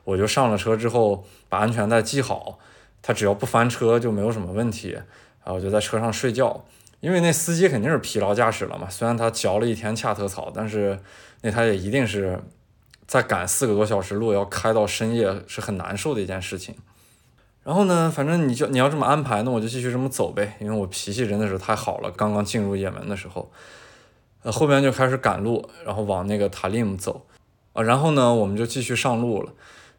[0.04, 2.58] 我就上了车之后把安全带系好，
[3.02, 4.92] 他只要不翻车就没有什么问题。
[4.92, 5.04] 然
[5.44, 6.64] 后我就在车上睡觉，
[7.00, 10.98] 因为那司机肯定是疲劳驾驶了嘛，虽然他嚼了一天恰特草，但是
[11.42, 12.40] 那他也一定是。
[13.04, 16.74] 再赶四个多小时路，要开到深夜是很难受的一件事情。
[17.64, 20.56] 然后呢，反正你就你要这么安排，那我就继续这么走呗。
[20.60, 22.10] 因为我脾气真的是太好了。
[22.10, 23.50] 刚刚进入也门的时候，
[24.42, 27.26] 呃，后边就开始赶路，然后往那个塔利姆走
[27.72, 27.82] 啊。
[27.82, 29.52] 然后呢，我们就继续上路了。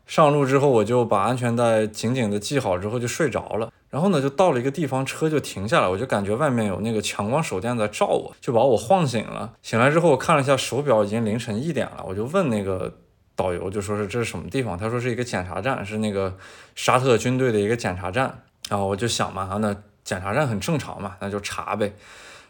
[0.05, 3.71] 上路之后，我就把安全带紧紧的系好之后就睡着了。
[3.89, 9.53] 然后呢，就到了一个地方，车就停下来，我就感觉外面有那个强光手电在照我，就把我晃醒了。
[9.61, 12.03] 醒来之后，我看了一下手表，已经凌晨一点了。
[12.05, 12.93] 我就问那个
[13.35, 14.77] 导游，就说是这是什么地方？
[14.77, 16.37] 他说是一个检查站，是那个
[16.75, 18.43] 沙特军队的一个检查站。
[18.69, 21.93] 然后我就想嘛，那检查站很正常嘛，那就查呗。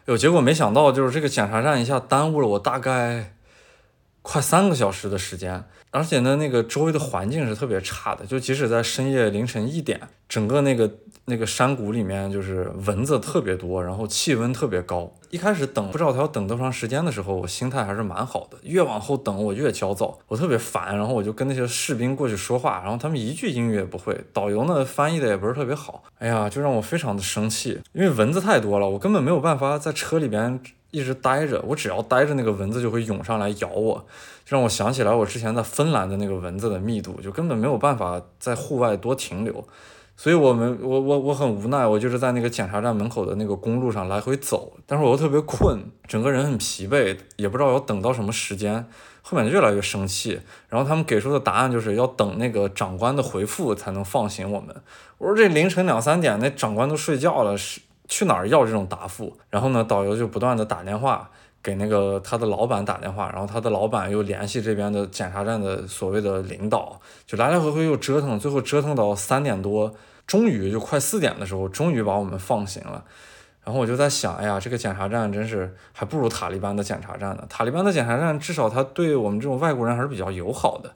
[0.04, 3.34] 有结果没想到，就是这个检查站一下耽误了我大概
[4.22, 5.64] 快三个小时的时间。
[5.94, 10.90] 而且呢，那个周围的环境是特别差的，就即使在深夜凌晨一点，整个那个
[11.26, 15.08] 那个山谷里面就是蚊子特别多，然后气温特别高。
[15.30, 18.58] 一开始等不知道他要等多长时间的时候，我心态还是蛮好的。
[18.64, 20.96] 越往后等，我越焦躁，我特别烦。
[20.96, 26.02] 然后我就跟那些士兵过去说话，然后他们一句英语也不会，导游呢翻译的也不是特别好。
[26.18, 30.60] 哎呀，就让我非常的生气，因为蚊子太多了，我根本没有办法在车里边。
[30.94, 34.06] 一直待着，我只要待着，那个蚊子就会涌上来咬我，
[34.44, 39.66] 就让我想起来我之前在芬兰的那个蚊子的密度，就根本没有办法在户外多停留。
[40.16, 45.76] 所以，我们我我我很无奈，我就是在那个检查站门口的那个公路上来回走，但是我又特别困，
[46.06, 48.86] 整个人很疲惫，也不知道要等到什么时间，
[49.22, 50.40] 后面越来越生气。
[50.68, 54.72] 然后他们给出的答案就是要等那个长官的回复才能放行我们。
[55.18, 57.80] 我说这凌晨两三点，那长官都睡觉了，是。
[58.08, 59.36] 去哪儿要这种答复？
[59.50, 61.30] 然后呢，导游就不断的打电话
[61.62, 69.94] 给那个他的老板打电话，然后他的老板又联系这边的检查站的所谓的领导，就来来回回又折腾，最后折腾到三点多，
[70.26, 73.02] 终于就快四点的时候，终于把我们放行了。
[73.64, 77.46] 然后我就在想，哎呀，这个检查站真是还不如塔利班的检查站呢。
[77.48, 80.92] 塔利班的检查站至少他对我们这种外国人还是比较友好的。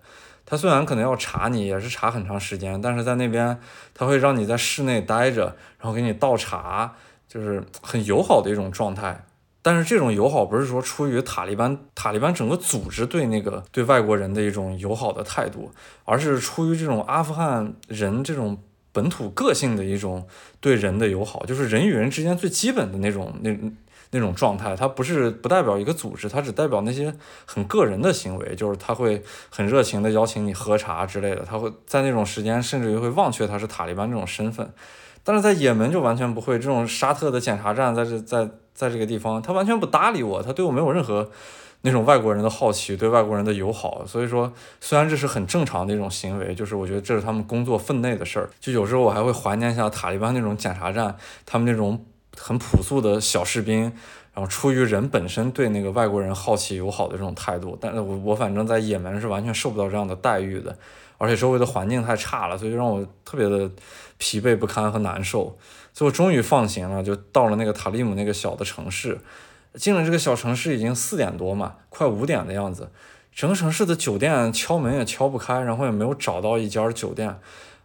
[0.51, 3.59] 他虽然可能要查你，也是查很长时间，但是在那边
[3.93, 6.95] 他会让你在室内待着，然后给你倒茶，
[7.29, 9.27] 就是很友好的一种状态。
[9.61, 15.71] 但是这种友好不是说出于塔利班塔利班整个组织对那个对外国人的一种友好的态度，
[16.05, 18.57] 而是出于这种阿富汗人这种
[18.91, 20.27] 本土个性的一种
[20.61, 23.55] 对人的友好，就是人与人之间最基本的那种那。
[24.11, 34.73] 那种状态，它不是不代表一个组织，它只代表那些很个人的行为，就是他会很热情的邀请你喝茶之类的，他会在那种时间甚至于会忘却他是塔利班这种身份，
[35.23, 41.31] 但是在也门就完全不会，这种沙特的检查站在这在在这个地方，他完全不搭理我，他对我没有任何
[41.83, 44.05] 那种外国人的好奇，对外国人的友好。
[44.07, 48.49] 所以说，虽然这是很正常的一种行为，就是我觉得这是他们工作分内的事儿。
[48.59, 52.05] 就有时候我还会怀念一下塔利班那种检查站，他们那种
[52.39, 53.83] 很朴素的小士兵，
[54.33, 57.77] 然后出于人本身对那个外国人好奇友好的这种态度。
[57.81, 60.77] 但是我我反正在也门是完全受不到这样的待遇的，
[61.17, 63.71] 而且周围的环境太差了，所以就让我特别的
[64.17, 65.59] 疲惫不堪和难受。
[65.93, 69.19] 最后终于放行了，就到了那个塔利姆那个小的城市。
[69.75, 72.91] 进了这个小城市已经四点多嘛，快五点的样子，
[73.33, 77.39] 整个城市的酒店敲门也敲不开，然后也没有找到一家酒店，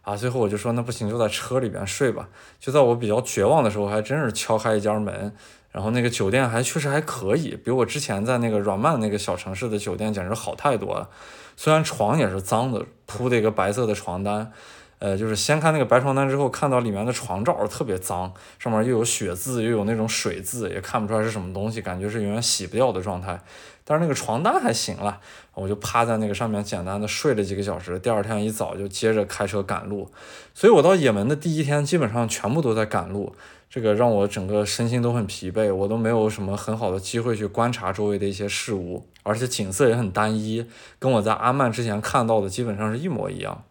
[0.04, 2.28] 啊，最后我就说那不行，就在车里边睡吧。
[2.60, 5.32] 就在我比较绝望的时候，还真是敲开一家门，
[5.72, 11.08] 然后那个酒店还确实还可以，比我之前在那个软曼那个小城市的酒店简直好太多了。
[11.56, 14.52] 虽然床也是脏的，铺的一个白色的床单。
[14.98, 23.38] 呃，就是掀开那个白床单之后，看到里面的床罩特别脏，上面又有血渍，又有那种水渍，也看不出来是什么东西，感觉是永远洗不掉的状态。
[23.86, 25.20] 但是那个床单还行了，
[25.52, 27.98] 我就趴在那个上面简单的睡了几个小时。
[27.98, 30.10] 第二天一早就接着开车赶路，
[30.54, 33.36] 所以我到也门的第一天基本上全部都在赶路，
[33.68, 40.66] 这个让我整个身心都很疲惫，我都没有什么很好的机会去观察周围的一些事物，而且景色也很单一，
[40.98, 43.64] 跟我在阿曼之前看到的基本上是一模一样。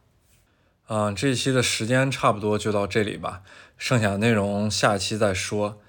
[0.90, 3.42] 嗯，这一期的时间差不多就到这里吧，
[3.78, 5.80] 剩下的内容下期再说。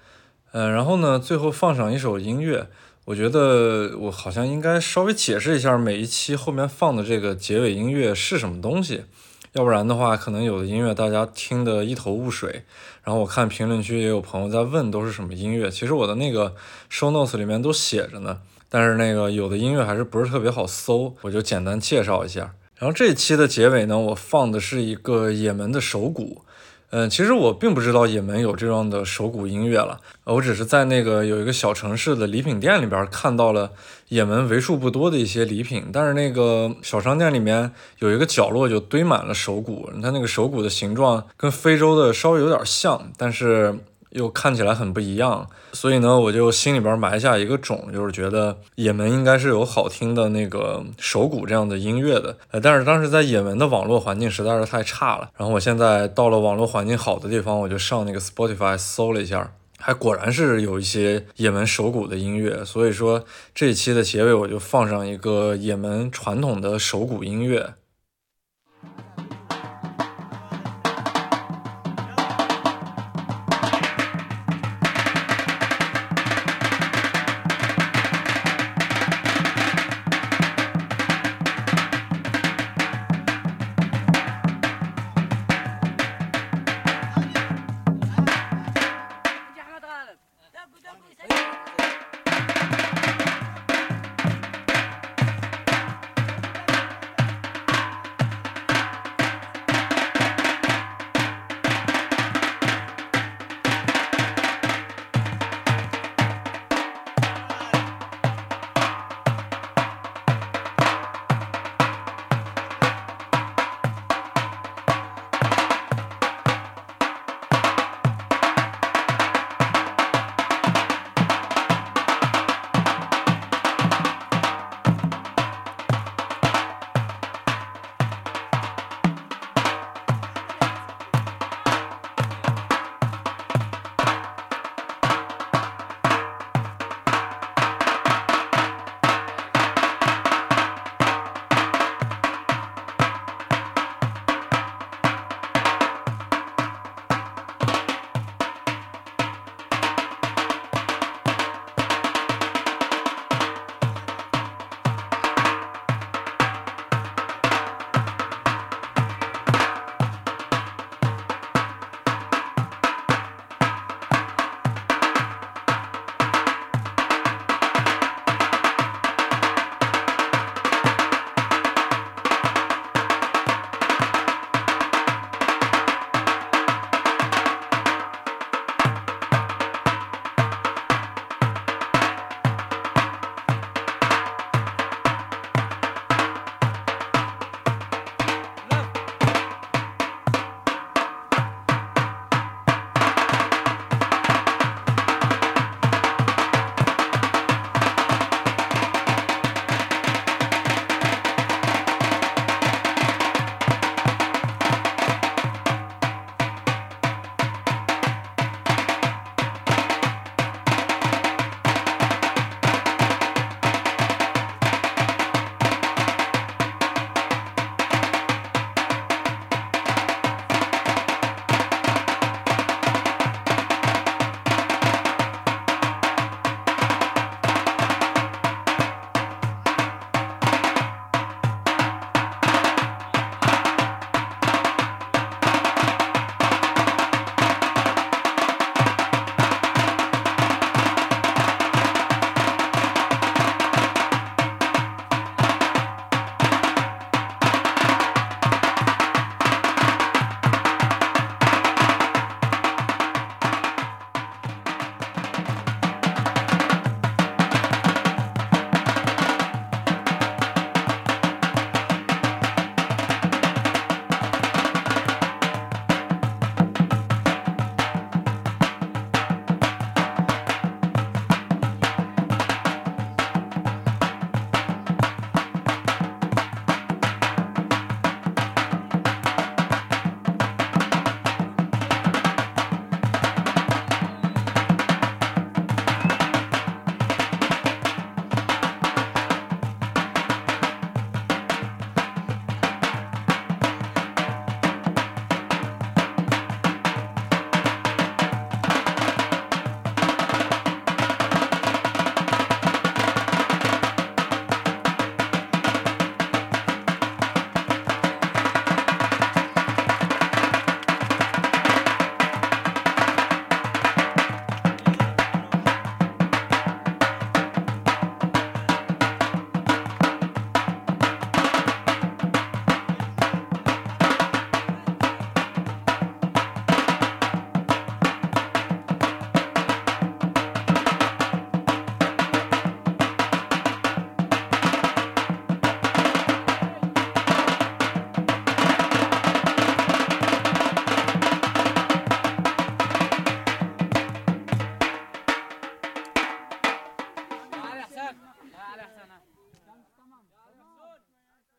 [0.53, 2.67] 嗯，然后呢，最后放上一首音乐，
[3.03, 9.03] 我觉得我好像应该稍微解释一下每一期后面放的这个结尾音乐是什么东西，
[9.51, 12.63] 要不然的话，可能有的音乐大家听得一头雾水。
[13.03, 16.55] 然后我看评论区也有朋友在问都是什么音乐，其实我的那个
[16.89, 18.39] show notes 里面都写着呢，
[18.69, 22.55] 但是那个有的音乐还是不是特别好搜，我就简单介绍一下。
[22.85, 26.43] 然后这一期的结尾呢，我放的是一个也门的手鼓。
[26.91, 33.71] 嗯，其实我并不知道也门有这样的手鼓音乐了，我只是在那个有一个小城市的礼品店里边看到了
[34.09, 43.79] 也门为数不多的一些礼品，但是那个小商店里面有一个角落就堆满了手鼓，它那个手鼓的形状跟非洲的稍微有点像，但是。
[44.15, 52.37] 又看起来很不一样，所以呢，我就心里边埋下一个种，就是觉得也门应该是有好听的那个手鼓这样的音乐的。
[52.51, 55.29] 呃，但是当时在也门的网络环境实在是太差了。
[55.37, 62.63] 然后我现在到了网络环境好的地方，我就上那个 Spotify 搜了一下，还果然是有一些也门手鼓的音乐。
[62.63, 67.73] 所以说这一期的结尾我就放上一个也门传统的手鼓音乐。